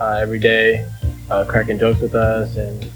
[0.00, 0.88] uh, every day,
[1.28, 2.88] uh, cracking jokes with us, and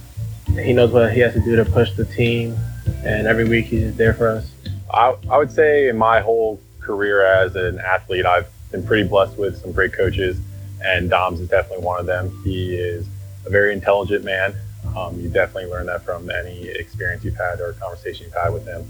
[0.56, 2.56] he knows what he has to do to push the team.
[3.04, 4.52] And every week he's just there for us.
[4.94, 9.38] I, I would say in my whole career as an athlete, I've been pretty blessed
[9.38, 10.38] with some great coaches,
[10.84, 12.40] and Doms is definitely one of them.
[12.44, 13.06] He is
[13.46, 14.54] a very intelligent man.
[14.96, 18.66] Um, you definitely learn that from any experience you've had or conversation you've had with
[18.66, 18.84] him.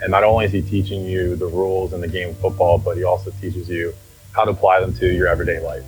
[0.00, 2.96] And not only is he teaching you the rules in the game of football, but
[2.96, 3.94] he also teaches you
[4.32, 5.84] how to apply them to your everyday life.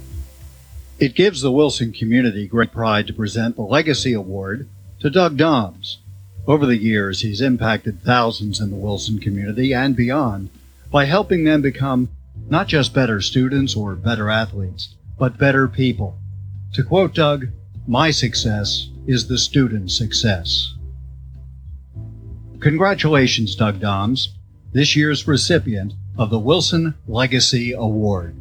[0.98, 4.68] It gives the Wilson community great pride to present the Legacy Award
[5.00, 5.98] to Doug Doms.
[6.46, 10.50] Over the years, he's impacted thousands in the Wilson community and beyond
[10.90, 12.08] by helping them become
[12.48, 16.18] not just better students or better athletes, but better people.
[16.74, 17.48] To quote Doug,
[17.86, 20.74] my success is the student's success.
[22.60, 24.34] Congratulations, Doug Doms,
[24.72, 28.36] this year's recipient of the Wilson Legacy Award.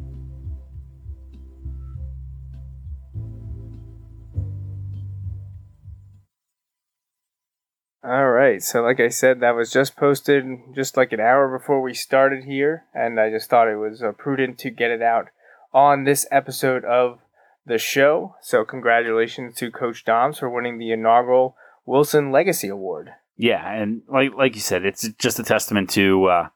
[8.50, 8.64] Right.
[8.64, 10.46] So, like I said, that was just posted
[10.76, 14.12] just like an hour before we started here, and I just thought it was uh,
[14.12, 15.28] prudent to get it out
[15.74, 17.20] on this episode of
[17.66, 18.36] the show.
[18.42, 23.12] So, congratulations to Coach Doms for winning the inaugural Wilson Legacy Award.
[23.38, 26.50] Yeah, and like like you said, it's just a testament to uh,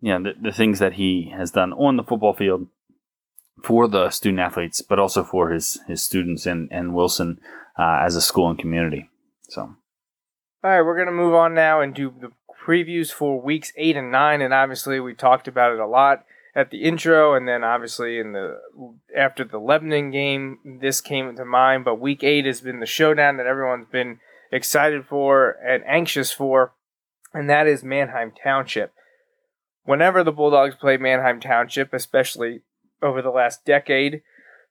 [0.00, 2.68] you know the, the things that he has done on the football field
[3.62, 7.40] for the student athletes, but also for his his students and and Wilson
[7.78, 9.08] uh, as a school and community.
[9.48, 9.76] So.
[10.64, 12.32] All right, we're going to move on now and do the
[12.66, 14.40] previews for weeks eight and nine.
[14.40, 16.24] And obviously, we talked about it a lot
[16.56, 18.62] at the intro, and then obviously in the
[19.14, 21.84] after the Lebanon game, this came to mind.
[21.84, 26.72] But week eight has been the showdown that everyone's been excited for and anxious for,
[27.34, 28.94] and that is Manheim Township.
[29.82, 32.62] Whenever the Bulldogs play Manheim Township, especially
[33.02, 34.22] over the last decade,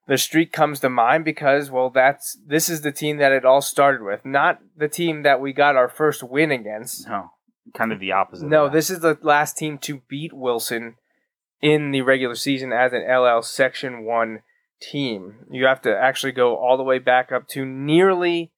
[0.07, 3.61] the streak comes to mind because well that's this is the team that it all
[3.61, 7.31] started with not the team that we got our first win against no
[7.73, 10.95] kind of the opposite no this is the last team to beat wilson
[11.61, 14.41] in the regular season as an ll section 1
[14.81, 18.51] team you have to actually go all the way back up to nearly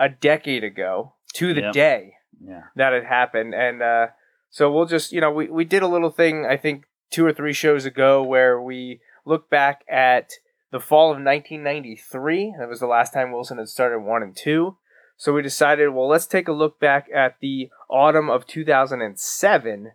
[0.00, 1.72] a decade ago to the Yep.
[1.74, 2.62] day Yeah.
[2.76, 4.06] that it happened and uh,
[4.48, 7.32] so we'll just you know we, we did a little thing i think two or
[7.34, 10.30] three shows ago where we look back at
[10.70, 12.54] the fall of 1993.
[12.58, 14.76] That was the last time Wilson had started one and two.
[15.16, 19.92] So we decided, well, let's take a look back at the autumn of 2007,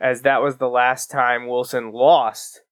[0.00, 2.62] as that was the last time Wilson lost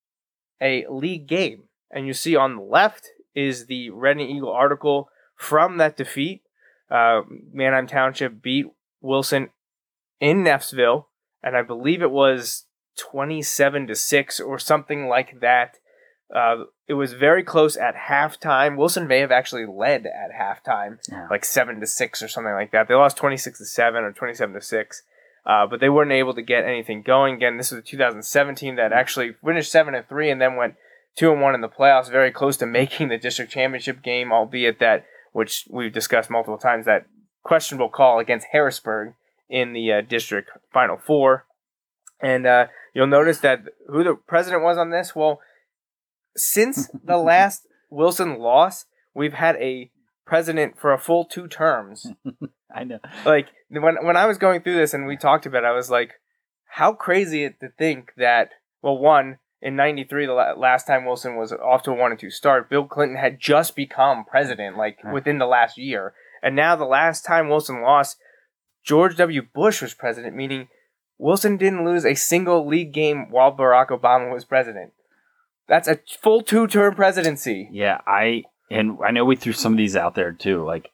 [0.60, 1.64] a league game.
[1.90, 6.42] And you see on the left is the Reading Eagle article from that defeat.
[6.90, 7.22] Uh,
[7.52, 8.66] Manheim Township beat
[9.00, 9.50] Wilson
[10.20, 11.06] in Neffsville,
[11.42, 12.66] and I believe it was
[12.98, 15.78] 27 to 6 or something like that.
[16.34, 18.76] Uh, it was very close at halftime.
[18.76, 21.26] Wilson may have actually led at halftime, Yeah.
[21.30, 22.88] like seven to six or something like that.
[22.88, 25.02] They lost twenty six to seven or twenty seven to six,
[25.44, 27.34] uh, but they weren't able to get anything going.
[27.34, 30.74] Again, this was a 2017 that actually finished seven and three and then went
[31.16, 34.78] two and one in the playoffs, very close to making the district championship game, albeit
[34.80, 37.06] that which we've discussed multiple times that
[37.42, 39.14] questionable call against Harrisburg
[39.50, 41.44] in the uh, district final four.
[42.20, 45.14] And uh, you'll notice that who the president was on this.
[45.16, 45.40] Well,
[46.36, 49.90] since the last Wilson loss, we've had a
[50.26, 52.06] president for a full two terms.
[52.74, 52.98] I know.
[53.24, 55.90] Like when when I was going through this and we talked about it, I was
[55.90, 56.14] like,
[56.66, 58.50] how crazy it to think that
[58.82, 62.30] well, one in '93, the last time Wilson was off to a one and two
[62.30, 66.84] start, Bill Clinton had just become president, like within the last year, and now the
[66.84, 68.16] last time Wilson lost,
[68.82, 69.42] George W.
[69.54, 70.68] Bush was president, meaning
[71.18, 74.92] Wilson didn't lose a single league game while Barack Obama was president.
[75.68, 77.68] That's a full two-term presidency.
[77.72, 80.64] Yeah, I and I know we threw some of these out there too.
[80.64, 80.90] Like,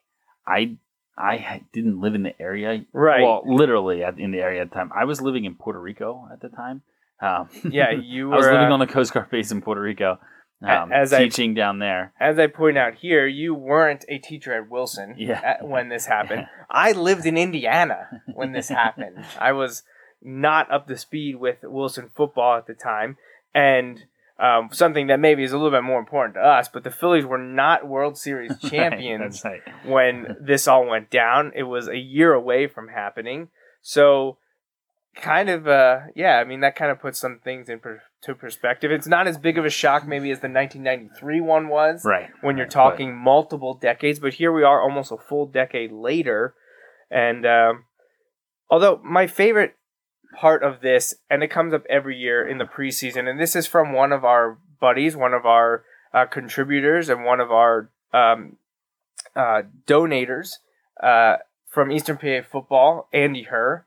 [0.46, 0.76] I
[1.16, 3.22] I didn't live in the area, Right.
[3.22, 4.90] Well, literally at, in the area at the time.
[4.94, 6.82] I was living in Puerto Rico at the time.
[7.20, 9.80] Um, Yeah, you Were, I was living uh, on the Coast Guard base in Puerto
[9.80, 10.18] Rico,
[10.62, 12.12] um, as I- teaching down there.
[12.20, 15.40] As I point out here, you weren't a teacher at Wilson Yeah.
[15.42, 16.46] at- when this happened.
[16.70, 19.24] I lived in Indiana when this happened.
[19.40, 19.82] I was
[20.22, 23.16] not up to speed with Wilson football at the time,
[23.52, 24.04] and
[24.38, 26.68] um, something that maybe is a little bit more important to us.
[26.68, 29.86] But the Phillies were not World Series champions that's right.
[29.86, 31.52] when this all went down.
[31.56, 33.48] It was a year away from happening.
[33.82, 34.38] So,
[35.16, 38.34] kind of, uh, yeah, I mean, that kind of puts some things in per- to
[38.34, 38.90] perspective.
[38.92, 42.28] It's not as big of a shock, maybe, as the 1993 one was Right.
[42.40, 44.18] when you're right, talking multiple decades.
[44.20, 46.54] But here we are, almost a full decade later.
[47.10, 47.84] And um,
[48.70, 49.74] although my favorite
[50.34, 53.28] part of this, and it comes up every year in the preseason.
[53.28, 57.40] And this is from one of our buddies, one of our uh, contributors, and one
[57.40, 58.56] of our um,
[59.34, 60.54] uh, donators
[61.02, 61.36] uh,
[61.68, 63.86] from Eastern PA football, Andy Herr.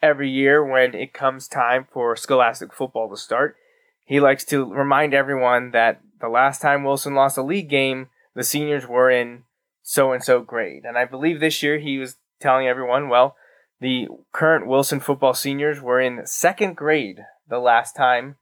[0.00, 3.56] Every year, when it comes time for Scholastic football to start,
[4.04, 8.42] he likes to remind everyone that the last time Wilson lost a league game, the
[8.42, 9.44] seniors were in
[9.82, 10.84] so and so grade.
[10.84, 13.36] And I believe this year he was telling everyone, well,
[13.82, 18.36] the current Wilson football seniors were in second grade the last time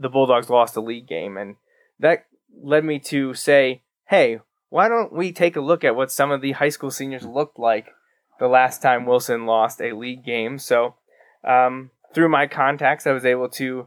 [0.00, 1.36] the Bulldogs lost a league game.
[1.36, 1.54] And
[2.00, 2.26] that
[2.60, 4.40] led me to say, hey,
[4.70, 7.60] why don't we take a look at what some of the high school seniors looked
[7.60, 7.94] like
[8.40, 10.58] the last time Wilson lost a league game?
[10.58, 10.96] So,
[11.44, 13.86] um, through my contacts, I was able to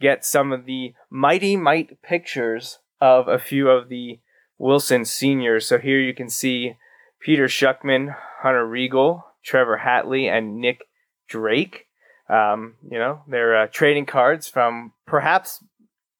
[0.00, 4.18] get some of the mighty might pictures of a few of the
[4.58, 5.68] Wilson seniors.
[5.68, 6.74] So here you can see
[7.20, 10.84] Peter Schuckman, Hunter Regal, Trevor Hatley, and Nick
[11.26, 11.86] Drake.
[12.28, 15.64] Um, you know, they're uh, trading cards from perhaps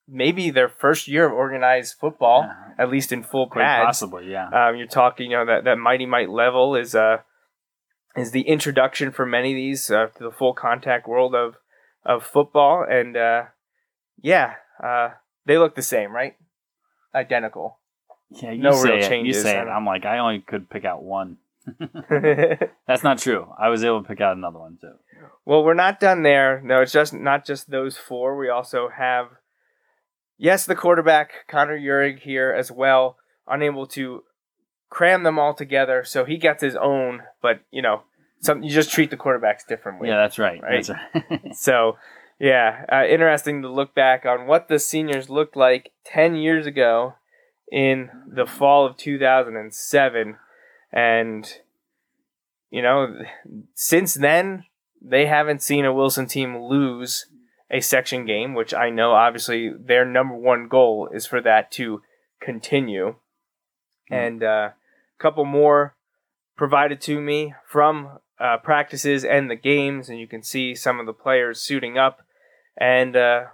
[0.08, 2.82] maybe their first year of organized football, yeah.
[2.82, 3.86] at least in full Quite pads.
[3.86, 4.48] Possibly, yeah.
[4.48, 7.18] Um, you're talking, you know, that, that mighty might level is uh
[8.16, 11.56] is the introduction for many of these uh, to the full contact world of
[12.04, 13.42] of football, and uh,
[14.20, 15.10] yeah, uh,
[15.44, 16.36] they look the same, right?
[17.14, 17.78] Identical.
[18.30, 19.36] Yeah, you no say real it, changes.
[19.36, 19.68] You say it.
[19.68, 21.36] I'm like, I only could pick out one.
[22.86, 23.48] That's not true.
[23.58, 24.92] I was able to pick out another one too.
[25.44, 26.60] Well, we're not done there.
[26.64, 28.36] No, it's just not just those four.
[28.36, 29.28] We also have,
[30.36, 33.16] yes, the quarterback Connor Uhrig here as well,
[33.46, 34.24] unable to
[34.90, 37.22] cram them all together, so he gets his own.
[37.42, 38.02] But you know,
[38.40, 40.08] some you just treat the quarterbacks differently.
[40.08, 40.62] Yeah, that's right.
[40.62, 40.84] Right.
[40.84, 41.56] That's right.
[41.56, 41.96] so,
[42.38, 47.14] yeah, uh, interesting to look back on what the seniors looked like ten years ago
[47.70, 50.36] in the fall of 2007, and
[52.70, 53.14] you know,
[53.74, 54.64] since then
[55.00, 57.26] they haven't seen a Wilson team lose
[57.70, 62.02] a section game, which I know obviously their number one goal is for that to
[62.40, 63.16] continue.
[64.10, 65.94] And uh, a couple more
[66.56, 71.06] provided to me from uh, practices and the games, and you can see some of
[71.06, 72.22] the players suiting up.
[72.76, 73.44] And uh,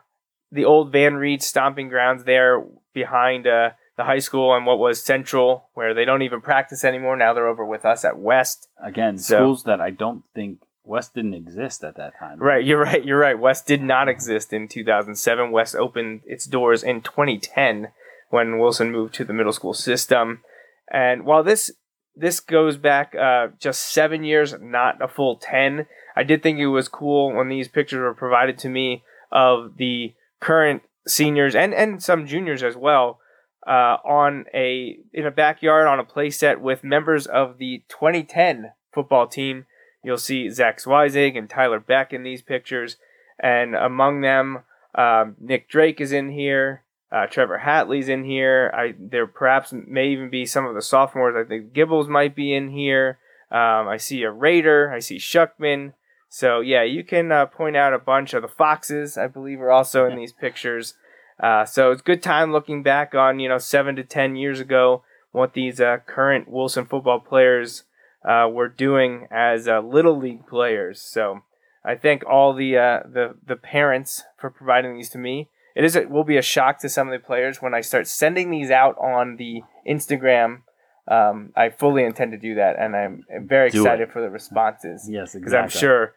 [0.52, 5.02] the old Van Reed stomping grounds there behind uh, the high school and what was
[5.02, 7.16] Central, where they don't even practice anymore.
[7.16, 8.68] Now they're over with us at West.
[8.82, 12.38] Again, So- schools that I don't think West didn't exist at that time.
[12.38, 13.38] Right, you're right, you're right.
[13.38, 15.50] West did not exist in 2007.
[15.50, 17.88] West opened its doors in 2010
[18.30, 20.42] when Wilson moved to the middle school system.
[20.90, 21.70] And while this
[22.16, 26.68] this goes back uh, just seven years, not a full 10, I did think it
[26.68, 32.00] was cool when these pictures were provided to me of the current seniors and, and
[32.02, 33.18] some juniors as well
[33.66, 39.26] uh, on a in a backyard on a playset with members of the 2010 football
[39.26, 39.66] team.
[40.02, 42.96] You'll see Zach Zweizig and Tyler Beck in these pictures,
[43.38, 46.82] and among them, um, Nick Drake is in here.
[47.10, 48.72] Uh, Trevor Hatley's in here.
[48.74, 51.36] I there perhaps may even be some of the sophomores.
[51.36, 53.18] I think Gibbles might be in here.
[53.50, 54.92] Um, I see a Raider.
[54.92, 55.92] I see Shuckman.
[56.28, 59.16] So yeah, you can uh, point out a bunch of the Foxes.
[59.16, 60.94] I believe are also in these pictures.
[61.42, 64.60] Uh, so it's a good time looking back on you know seven to ten years
[64.60, 67.82] ago what these uh, current Wilson football players
[68.24, 71.00] uh, were doing as uh, little league players.
[71.00, 71.40] So
[71.84, 75.48] I thank all the uh, the the parents for providing these to me.
[75.74, 78.06] It is it will be a shock to some of the players when I start
[78.06, 80.62] sending these out on the Instagram.
[81.06, 84.12] Um, I fully intend to do that, and I'm I'm very Do excited it.
[84.12, 85.06] for the responses.
[85.10, 85.40] Yes, exactly.
[85.40, 86.14] because I'm sure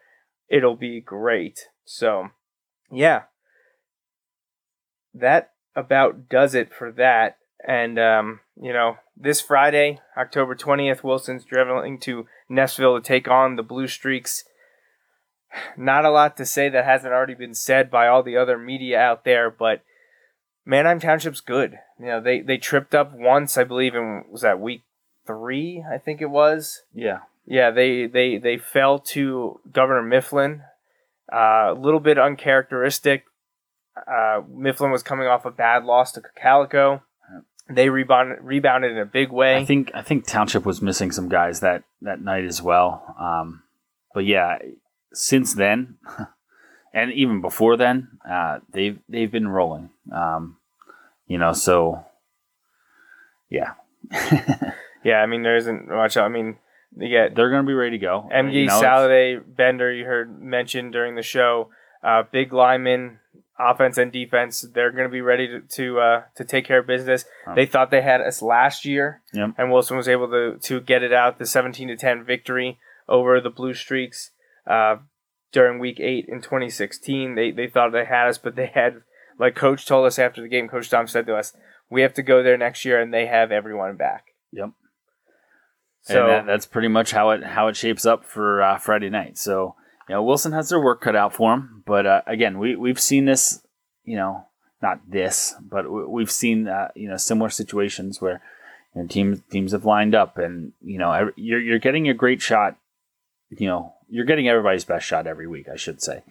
[0.48, 1.66] it'll be great.
[1.84, 2.28] So,
[2.90, 3.22] yeah,
[5.14, 7.38] that about does it for that.
[7.66, 13.56] And um, you know, this Friday, October twentieth, Wilson's traveling to Neffsville to take on
[13.56, 14.44] the Blue Streaks.
[15.76, 19.00] Not a lot to say that hasn't already been said by all the other media
[19.00, 19.82] out there, but
[20.64, 21.78] Manheim Township's good.
[21.98, 24.82] You know, they they tripped up once, I believe, in was that week
[25.26, 26.82] three, I think it was.
[26.92, 27.20] Yeah.
[27.46, 30.62] Yeah, they they they fell to Governor Mifflin.
[31.32, 33.24] Uh, a little bit uncharacteristic.
[34.06, 37.02] Uh, Mifflin was coming off a bad loss to Cocalico.
[37.70, 39.56] They rebounded rebounded in a big way.
[39.56, 43.14] I think I think Township was missing some guys that that night as well.
[43.20, 43.62] Um,
[44.14, 44.58] but yeah,
[45.12, 45.96] since then,
[46.94, 49.90] and even before then, uh, they've they've been rolling.
[50.10, 50.56] Um,
[51.26, 52.06] you know, so
[53.50, 53.74] yeah,
[55.04, 55.16] yeah.
[55.16, 56.16] I mean, there isn't much.
[56.16, 56.56] I mean,
[56.98, 58.28] get they're going to be ready to go.
[58.34, 59.92] MG You know, Saladay Bender.
[59.92, 61.68] You heard mentioned during the show.
[62.02, 63.18] Uh, big linemen,
[63.58, 64.64] offense and defense.
[64.74, 67.24] They're going to be ready to to, uh, to take care of business.
[67.54, 69.54] They thought they had us last year, Yep.
[69.58, 72.78] and Wilson was able to to get it out the seventeen to ten victory
[73.08, 74.30] over the Blue Streaks.
[74.66, 74.96] Uh,
[75.52, 77.34] during week eight in 2016.
[77.34, 79.02] They, they thought they had us, but they had,
[79.38, 81.54] like Coach told us after the game, Coach Tom said to us,
[81.90, 84.26] we have to go there next year and they have everyone back.
[84.52, 84.70] Yep.
[86.02, 89.10] So and that, that's pretty much how it how it shapes up for uh, Friday
[89.10, 89.36] night.
[89.36, 89.74] So
[90.08, 93.00] you know Wilson has their work cut out for him, but uh, again we we've
[93.00, 93.62] seen this,
[94.04, 94.46] you know,
[94.82, 98.40] not this, but we- we've seen uh, you know similar situations where
[98.94, 102.40] you know, teams teams have lined up, and you know you're you're getting a great
[102.42, 102.76] shot.
[103.50, 106.22] You know you're getting everybody's best shot every week, I should say.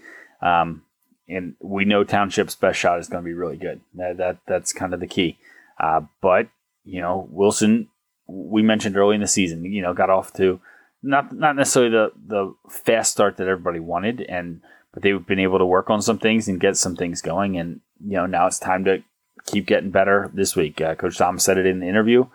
[0.42, 0.84] Um,
[1.30, 3.82] and we know Township's best shot is going to be really good.
[3.96, 5.38] That, that that's kind of the key.
[5.80, 6.48] Uh, but
[6.86, 7.90] you know Wilson
[8.28, 10.60] we mentioned early in the season, you know, got off to
[11.04, 14.62] not not necessarily the the fast start that everybody wanted, and
[14.94, 17.82] but they've been able to work on some things and get some things going, and
[18.04, 19.04] you know now it's time to
[19.46, 20.80] keep getting better this week.
[20.82, 22.26] Uh, Coach Tom said it in the interview.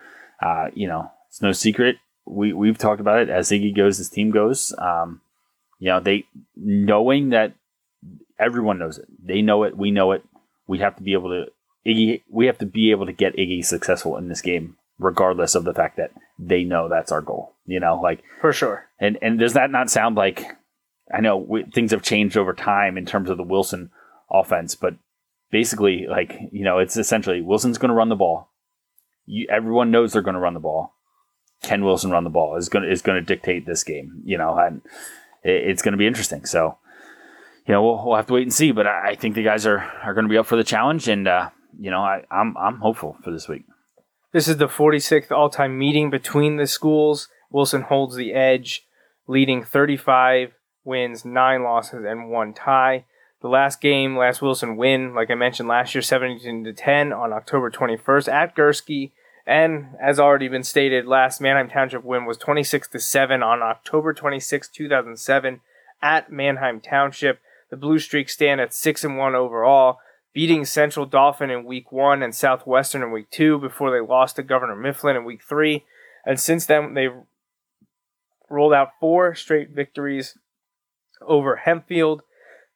[0.40, 1.96] Uh, you know, it's no secret.
[2.24, 4.74] We we've talked about it as Iggy goes, this team goes.
[4.78, 5.20] Um,
[5.78, 6.24] you know, they
[6.56, 7.54] knowing that
[8.38, 9.06] everyone knows it.
[9.24, 9.76] They know it.
[9.76, 10.24] We know it.
[10.66, 11.46] We have to be able to
[11.86, 12.22] Iggy.
[12.28, 15.74] We have to be able to get Iggy successful in this game, regardless of the
[15.74, 17.55] fact that they know that's our goal.
[17.66, 18.88] You know, like for sure.
[18.98, 20.44] And and does that not sound like?
[21.12, 23.90] I know we, things have changed over time in terms of the Wilson
[24.30, 24.94] offense, but
[25.50, 28.48] basically, like you know, it's essentially Wilson's going to run the ball.
[29.26, 30.94] You, everyone knows they're going to run the ball.
[31.62, 34.22] Can Wilson run the ball is going to is going to dictate this game.
[34.24, 34.82] You know, and
[35.44, 36.44] it, it's going to be interesting.
[36.44, 36.78] So,
[37.66, 38.72] you know, we'll, we'll have to wait and see.
[38.72, 41.07] But I, I think the guys are are going to be up for the challenge,
[41.07, 43.64] and uh, you know, I, I'm I'm hopeful for this week.
[44.33, 47.28] This is the 46th all time meeting between the schools.
[47.51, 48.87] Wilson holds the edge,
[49.26, 50.55] leading 35
[50.85, 53.05] wins, 9 losses, and 1 tie.
[53.43, 57.35] The last game, last Wilson win, like I mentioned last year, 17 to 10 on
[57.35, 59.11] October 21st at Gursky.
[59.47, 64.14] And as already been stated, last Manheim Township win was 26 to 7 on October
[64.14, 65.61] 26, 2007
[66.01, 67.39] at Manheim Township.
[67.68, 69.99] The Blue Streak stand at 6 and 1 overall
[70.35, 74.43] beating Central Dauphin in week one and Southwestern in week two before they lost to
[74.43, 75.85] Governor Mifflin in week three.
[76.24, 77.16] And since then, they've
[78.49, 80.39] rolled out four straight victories
[81.20, 82.20] over Hempfield,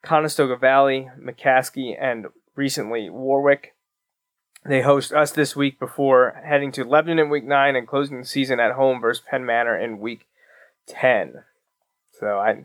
[0.03, 3.75] Conestoga Valley, McCaskey, and recently Warwick.
[4.65, 8.27] They host us this week before heading to Lebanon in week nine and closing the
[8.27, 10.27] season at home versus Penn Manor in week
[10.87, 11.45] 10.
[12.19, 12.65] So I.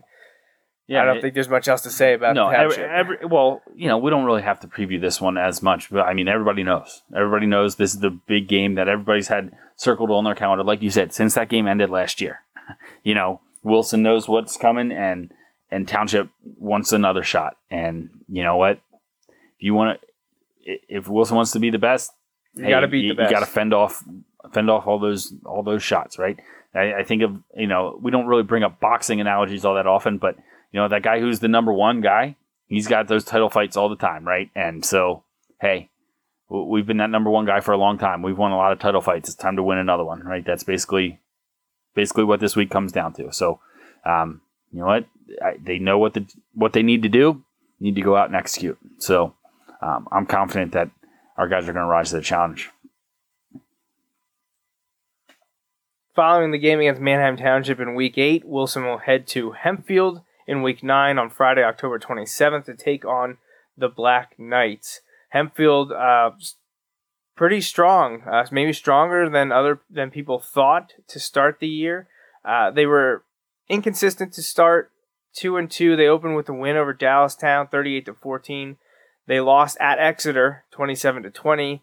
[0.88, 3.62] Yeah, I don't it- think there's much else to say about no, every, every, well,
[3.74, 6.28] you know, we don't really have to preview this one as much, but I mean,
[6.28, 7.02] everybody knows.
[7.16, 10.82] Everybody knows this is the big game that everybody's had circled on their calendar, like
[10.82, 12.40] you said, since that game ended last year.
[13.04, 15.32] you know, Wilson knows what's coming, and
[15.70, 16.28] and Township
[16.58, 17.56] wants another shot.
[17.70, 18.80] And you know what?
[19.56, 22.12] If you want to, if Wilson wants to be the best,
[22.54, 23.30] You gotta beat the you, best.
[23.30, 24.02] You got to fend off,
[24.52, 26.38] fend off all those all those shots, right?
[26.74, 29.86] I, I think of you know we don't really bring up boxing analogies all that
[29.86, 30.36] often, but
[30.72, 33.88] you know that guy who's the number one guy, he's got those title fights all
[33.88, 34.50] the time, right?
[34.54, 35.22] And so,
[35.60, 35.90] hey,
[36.48, 38.22] we've been that number one guy for a long time.
[38.22, 39.28] We've won a lot of title fights.
[39.28, 40.44] It's time to win another one, right?
[40.44, 41.20] That's basically
[41.94, 43.32] basically what this week comes down to.
[43.32, 43.60] So,
[44.04, 44.40] um,
[44.72, 45.06] you know what?
[45.42, 47.44] I, they know what the what they need to do.
[47.78, 48.78] Need to go out and execute.
[48.98, 49.34] So,
[49.82, 50.90] um, I'm confident that
[51.36, 52.70] our guys are going to rise to the challenge.
[56.14, 60.62] Following the game against Manheim Township in Week 8, Wilson will head to Hempfield in
[60.62, 63.38] Week 9 on Friday, October 27th to take on
[63.76, 65.00] the Black Knights.
[65.34, 66.36] Hempfield, uh,
[67.36, 72.06] pretty strong, uh, maybe stronger than other than people thought to start the year.
[72.44, 73.24] Uh, they were
[73.68, 74.90] inconsistent to start,
[75.34, 75.96] two and two.
[75.96, 78.76] They opened with a win over Dallastown, 38 to 14.
[79.26, 81.82] They lost at Exeter, 27 to 20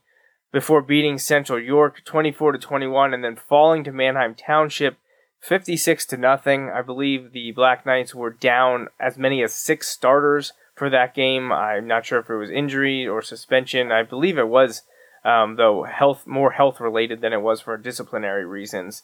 [0.52, 4.98] before beating Central York 24 to 21 and then falling to Manheim Township
[5.42, 6.70] 56 to nothing.
[6.70, 11.52] I believe the Black Knights were down as many as 6 starters for that game.
[11.52, 13.92] I'm not sure if it was injury or suspension.
[13.92, 14.84] I believe it was
[15.24, 19.04] um, though health more health related than it was for disciplinary reasons.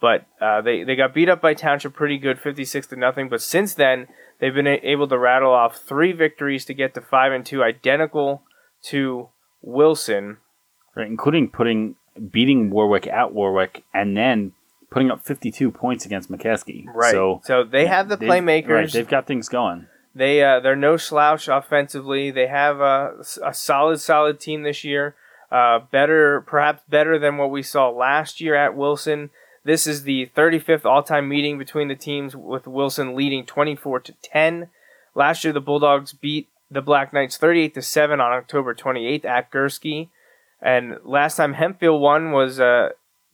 [0.00, 3.28] But uh, they they got beat up by Township pretty good, 56 to nothing.
[3.28, 4.08] But since then,
[4.40, 8.42] they've been able to rattle off three victories to get to five and two, identical
[8.88, 9.28] to
[9.62, 10.38] Wilson.
[10.94, 11.06] right?
[11.06, 11.96] Including putting
[12.30, 14.52] beating Warwick at Warwick and then
[14.94, 16.86] putting up 52 points against McCaskey.
[16.86, 17.10] Right.
[17.10, 18.68] So, So they have the playmakers.
[18.68, 19.88] Right, they've got things going.
[20.14, 22.30] They uh, they're no slouch offensively.
[22.30, 25.16] They have a, a solid solid team this year.
[25.50, 29.30] Uh, better perhaps better than what we saw last year at Wilson.
[29.64, 34.68] This is the 35th all-time meeting between the teams with Wilson leading 24 to 10.
[35.14, 39.50] Last year the Bulldogs beat the Black Knights 38 to 7 on October 28th at
[39.50, 40.10] Gursky.
[40.60, 42.90] And last time Hempfield won was uh,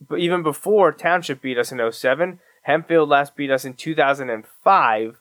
[0.09, 2.39] b- even before Township beat us in 07.
[2.67, 5.17] Hempfield last beat us in 2005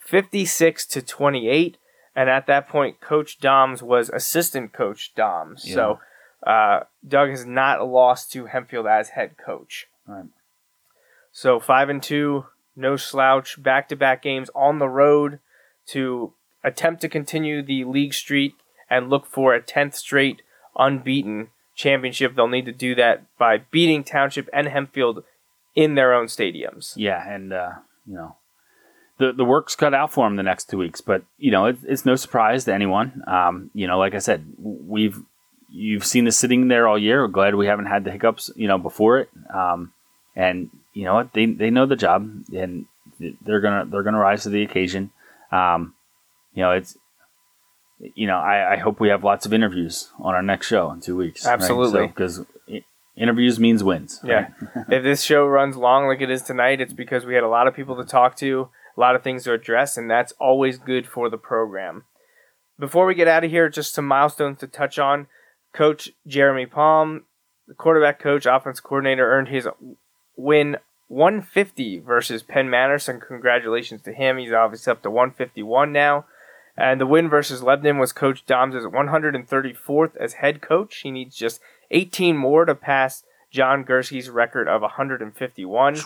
[0.00, 1.76] 56 to 28.
[2.16, 5.64] And at that point, Coach Doms was assistant coach Doms.
[5.66, 5.74] Yeah.
[5.74, 6.00] So
[6.46, 9.86] uh, Doug has not lost to Hempfield as head coach.
[10.06, 10.24] Right.
[11.32, 15.38] So five and two, no slouch, back to back games on the road
[15.88, 16.32] to
[16.64, 18.54] attempt to continue the league streak
[18.88, 20.42] and look for a tenth straight
[20.76, 21.48] unbeaten
[21.80, 22.34] championship.
[22.34, 25.24] They'll need to do that by beating Township and Hempfield
[25.74, 26.92] in their own stadiums.
[26.96, 27.72] Yeah, and uh,
[28.06, 28.36] you know,
[29.18, 31.00] the the work's cut out for them the next two weeks.
[31.00, 33.22] But you know, it's it's no surprise to anyone.
[33.26, 35.20] Um, you know, like I said, we've
[35.70, 37.22] you've seen us sitting there all year.
[37.22, 39.30] We're glad we haven't had the hiccups, you know, before it.
[39.52, 39.92] Um,
[40.36, 41.32] and you know what?
[41.32, 42.86] They they know the job, and
[43.18, 45.10] they're gonna they're gonna rise to the occasion.
[45.50, 45.94] Um,
[46.54, 46.96] you know, it's
[48.14, 51.00] you know, I, I hope we have lots of interviews on our next show in
[51.00, 51.46] two weeks.
[51.46, 52.06] Absolutely.
[52.06, 52.44] because
[53.16, 54.20] interviews means wins.
[54.24, 54.48] Yeah.
[54.88, 57.68] if this show runs long like it is tonight, it's because we had a lot
[57.68, 61.06] of people to talk to, a lot of things to address, and that's always good
[61.06, 62.04] for the program.
[62.78, 65.26] Before we get out of here, just some milestones to touch on.
[65.72, 67.24] Coach Jeremy Palm,
[67.68, 69.68] the quarterback coach, offense coordinator, earned his
[70.36, 70.78] win
[71.08, 74.38] 150 versus Penn Manor, so congratulations to him.
[74.38, 76.24] He's obviously up to 151 now.
[76.76, 80.98] And the win versus Lebanon was Coach Doms' 134th as head coach.
[80.98, 81.60] He needs just
[81.90, 85.98] 18 more to pass John Gursky's record of 151.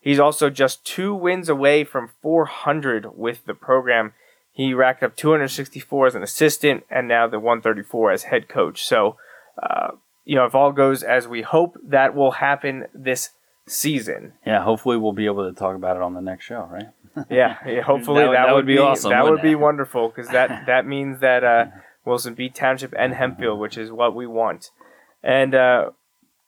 [0.00, 4.12] He's also just two wins away from 400 with the program.
[4.52, 8.84] He racked up 264 as an assistant and now the 134 as head coach.
[8.84, 9.16] So,
[9.60, 9.92] uh,
[10.24, 13.30] you know, if all goes as we hope, that will happen this
[13.66, 14.34] season.
[14.46, 16.88] Yeah, hopefully we'll be able to talk about it on the next show, right?
[17.30, 20.28] Yeah, yeah hopefully That that, would- that would, be awesome, That would be wonderful because
[20.30, 21.66] that that means that uh,
[22.04, 24.70] Wilson beat Township and Hempfield, which is what we want.
[25.22, 25.90] And uh,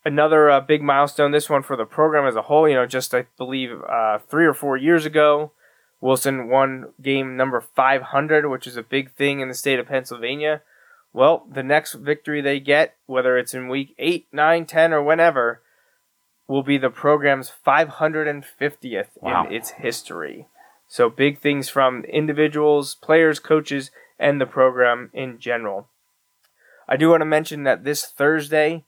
[0.04, 2.68] another uh, big milestone, this one for the program as a whole.
[2.68, 5.52] You know, just I believe uh, three or four years ago,
[6.00, 10.60] Wilson won game number 500, which is a big thing in the state of Pennsylvania.
[11.12, 15.62] Well, the next victory they get, whether it's in week 8, 9, 10, or whenever,
[16.46, 19.46] will be the program's 550th Wow.
[19.46, 20.46] in its history.
[20.88, 25.88] So big things from individuals, players, coaches, and the program in general.
[26.88, 28.84] I do want to mention that this Thursday,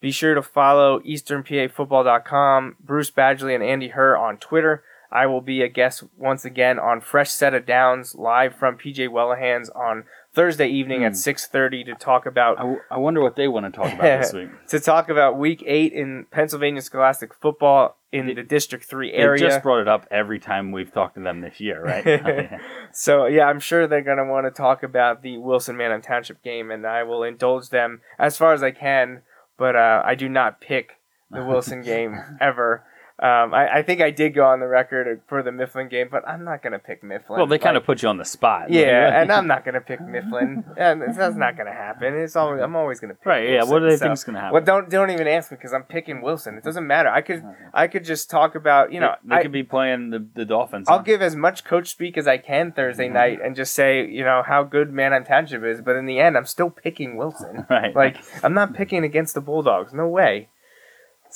[0.00, 4.84] be sure to follow EasternPAFootball.com, Bruce Badgley and Andy Herr on Twitter.
[5.10, 9.08] I will be a guest once again on Fresh Set of Downs live from PJ
[9.10, 10.04] Whelihan's on
[10.34, 11.16] Thursday evening at Hmm.
[11.16, 14.50] 6:30 to talk about I, I wonder what they want to talk about this week.
[14.68, 19.38] to talk about week 8 in Pennsylvania Scholastic football in the District 3 They area.
[19.40, 22.60] just brought it up every time we've talked to them this year, right?
[22.92, 26.70] so yeah, I'm sure they're gonna want to talk about the Wilson Manheim Township game,
[26.70, 29.22] and I will indulge them as far as I can.
[29.58, 30.92] But uh, I do not pick
[31.30, 32.84] the Wilson game ever.
[33.20, 36.26] Um, I, I think I did go on the record for the Mifflin game, but
[36.28, 37.36] I'm not gonna pick Mifflin.
[37.38, 38.70] well, they kind Like, of put you on the spot.
[38.70, 42.14] yeah, and I'm not gonna pick Mifflin, and that's not gonna happen.
[42.14, 44.52] It's always I'm always gonna pick Right, yeah, what do they so- think's gonna happen?
[44.54, 46.56] Well, don't don't even ask me because I'm picking Wilson.
[46.56, 47.08] It doesn't matter.
[47.08, 47.42] I could
[47.74, 50.44] I could just talk about you know they, they I- could be playing the, the
[50.44, 50.88] Dolphins.
[50.88, 51.02] I'll huh?
[51.02, 54.42] give as much coach speak as I can Thursday night and just say, you know,
[54.46, 57.66] how good Manheim Township is, but in the end, I'm still picking Wilson.
[57.68, 57.94] Right.
[57.96, 59.92] Like, I'm not picking against the Bulldogs.
[59.92, 60.48] No way.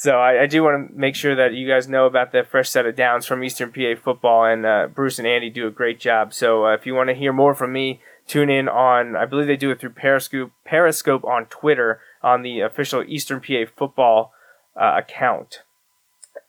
[0.02, 2.68] So I, I do want to make sure that you guys know about the fresh
[2.68, 6.00] set of downs from Eastern PA football, and uh, Bruce and Andy do a great
[6.00, 6.34] job.
[6.34, 9.46] So uh, if you want to hear more from me, tune in on, I believe
[9.46, 14.32] they do it through Periscope, Periscope on Twitter on the official Eastern PA football
[14.74, 15.62] uh, account.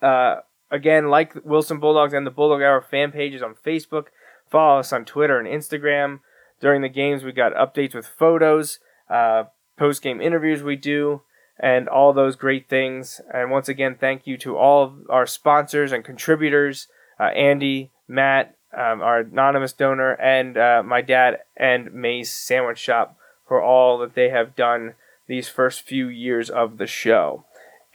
[0.01, 0.37] Uh,
[0.71, 4.05] again, like Wilson Bulldogs and the Bulldog Hour fan pages on Facebook.
[4.49, 6.21] Follow us on Twitter and Instagram.
[6.59, 8.79] During the games, we got updates with photos,
[9.11, 9.43] uh,
[9.77, 11.21] post game interviews we do,
[11.63, 13.21] and all those great things.
[13.33, 16.87] And once again, thank you to all our sponsors and contributors
[17.19, 23.15] uh, Andy, Matt, um, our anonymous donor, and uh, my dad and May's Sandwich Shop
[23.47, 24.95] for all that they have done
[25.27, 27.45] these first few years of the show.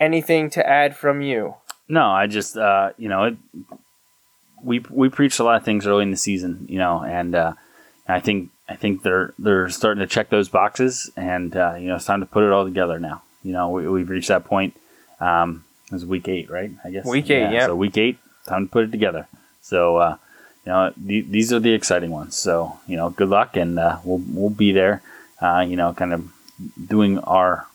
[0.01, 1.57] Anything to add from you?
[1.89, 3.36] No, I just uh, you know it,
[4.62, 7.53] we we preached a lot of things early in the season, you know, and uh,
[8.07, 11.97] I think I think they're they're starting to check those boxes, and uh, you know
[11.97, 13.23] it's time to put it all together now.
[13.43, 14.77] You know, we, we've reached that point.
[15.20, 16.70] Um, it was week eight, right?
[16.85, 17.66] I guess Week eight, yeah.
[17.66, 19.27] So week eight, time to put it together.
[19.62, 20.16] So uh,
[20.65, 22.36] you know th- these are the exciting ones.
[22.36, 25.02] So you know, good luck, and uh, we'll we'll be there.
[25.40, 26.31] Uh, you know, kind of
[26.89, 27.66] doing our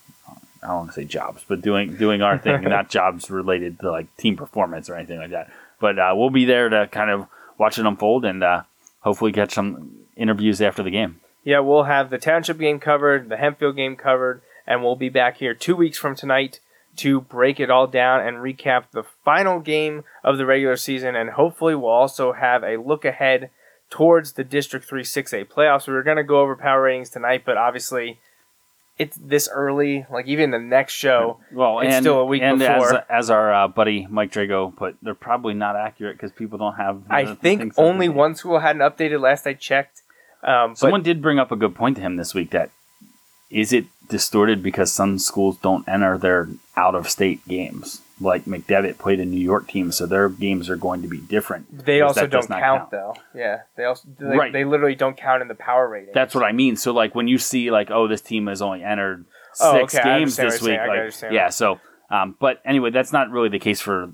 [0.61, 3.91] I don't want to say jobs, but doing doing our thing, not jobs related to
[3.91, 5.51] like team performance or anything like that.
[5.79, 7.27] But uh, we'll be there to kind of
[7.57, 8.63] watch it unfold and uh,
[9.01, 11.19] hopefully get some interviews after the game.
[11.43, 15.37] Yeah, we'll have the Township game covered, the Hempfield game covered, and we'll be back
[15.37, 16.59] here two weeks from tonight
[16.97, 21.15] to break it all down and recap the final game of the regular season.
[21.15, 23.49] And hopefully, we'll also have a look ahead
[23.89, 25.87] towards the District 3 6A playoffs.
[25.87, 28.19] We were going to go over power ratings tonight, but obviously
[28.97, 30.05] it's this early.
[30.09, 32.95] Like even the next show, Well, it's and, still a week and before.
[32.95, 36.75] as, as our uh, buddy Mike Drago put, they're probably not accurate because people don't
[36.75, 37.01] have.
[37.09, 40.01] I think only one school hadn't updated last I checked.
[40.43, 42.69] Um, but Someone did bring up a good point to him this week that
[43.49, 48.01] is it distorted because some schools don't enter their out of state games?
[48.21, 51.85] Like McDevitt played a New York team, so their games are going to be different.
[51.85, 53.15] they also don't not count, though.
[53.35, 54.53] Yeah, they also they, Right.
[54.53, 56.13] they literally don't count in the power rating.
[56.13, 56.75] That's what I mean.
[56.75, 59.25] So like when you see like, oh, this team has only entered
[59.59, 61.49] Oh, six okay, games this week, like yeah.
[61.49, 64.05] So, um, but anyway, that's not really the case for.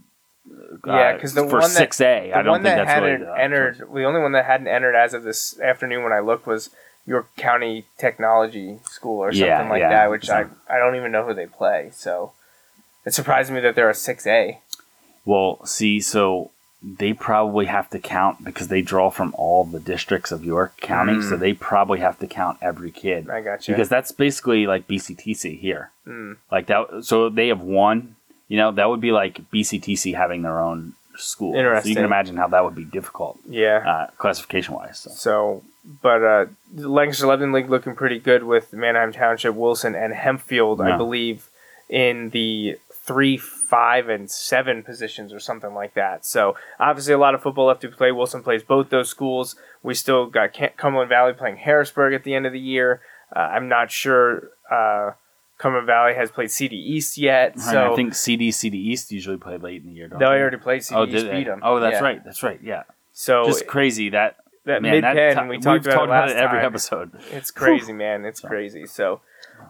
[0.86, 3.28] Uh, yeah, because the for six A, the don't one think that that's really hadn't
[3.28, 3.78] the, entered.
[3.94, 6.72] The only one that hadn't entered as of this afternoon when I looked was
[7.10, 9.90] York County Technology School or something Yeah, like yeah.
[9.90, 11.90] that, which I I don't even know who they play.
[11.94, 12.32] So
[13.06, 14.60] it surprised me that they're a six A.
[15.26, 20.32] Well, see, so they probably have to count because they draw from all the districts
[20.32, 21.30] of York County, Mm.
[21.30, 23.30] so they probably have to count every kid.
[23.30, 23.74] I got you.
[23.74, 25.92] Because that's basically like BCTC here.
[26.08, 26.38] Mm.
[26.52, 28.16] Like that, so they have one.
[28.48, 31.54] You know, that would be like BCTC having their own school.
[31.56, 31.84] Interesting.
[31.84, 33.38] So you can imagine how that would be difficult.
[33.48, 33.84] Yeah.
[33.86, 35.00] Uh, classification wise.
[35.00, 35.10] So.
[35.12, 35.64] So,
[36.02, 36.46] but uh,
[36.76, 41.50] Lancaster Lebanon League looking pretty good with Manheim Township, Wilson, and Hempfield, I believe,
[41.90, 46.26] in the three, five, and seven positions or something like that.
[46.26, 48.12] So, obviously, a lot of football left to play.
[48.12, 49.56] Wilson plays both those schools.
[49.82, 53.02] We still got Cumberland Valley playing Harrisburg at the end of the year.
[53.36, 55.14] Uh, I'm not sure uh,
[55.58, 57.60] Cumberland Valley has played CD East yet.
[57.60, 60.08] So, I think CD CD East usually play late in the year.
[60.08, 61.62] Don't They they already played CD Oh, East, beat 'em.
[61.64, 62.04] Oh, that's Yeah.
[62.04, 62.24] right.
[62.24, 62.60] That's right.
[62.62, 62.84] Yeah.
[63.12, 65.36] So just crazy that that man, Mid-Penn.
[65.36, 66.66] ti- we we've talked about, it, every time.
[66.66, 67.12] episode.
[67.32, 68.26] It's crazy, man.
[68.26, 68.86] It's crazy.
[68.86, 69.22] So,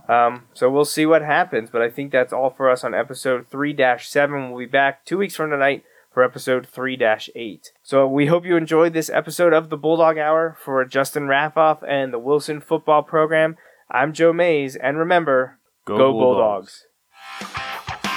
[0.08, 1.70] um, so we'll see what happens.
[1.70, 4.52] But I think that's all for us on episode three seven.
[4.52, 6.98] We'll be back two weeks from tonight for episode three
[7.36, 7.72] eight.
[7.84, 12.12] So we hope you enjoyed this episode of the Bulldog Hour for Justin Raffoff and
[12.14, 13.58] the Wilson Football Program.
[13.92, 16.86] I'm Joe Mays, and remember, Go go Bulldogs.
[17.40, 17.66] Bulldogs.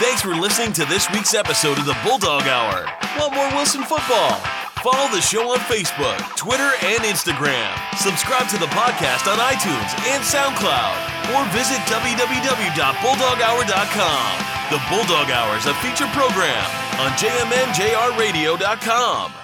[0.02, 2.86] Thanks for listening to this week's episode of the Bulldog Hour.
[3.18, 4.40] Want more Wilson football?
[4.82, 7.70] Follow the show on Facebook, Twitter, and Instagram.
[7.96, 14.32] Subscribe to the podcast on iTunes and SoundCloud, or visit www.bulldoghour.com.
[14.74, 16.66] The Bulldog Hour is a feature program
[16.98, 19.41] on jmnjrradio.com.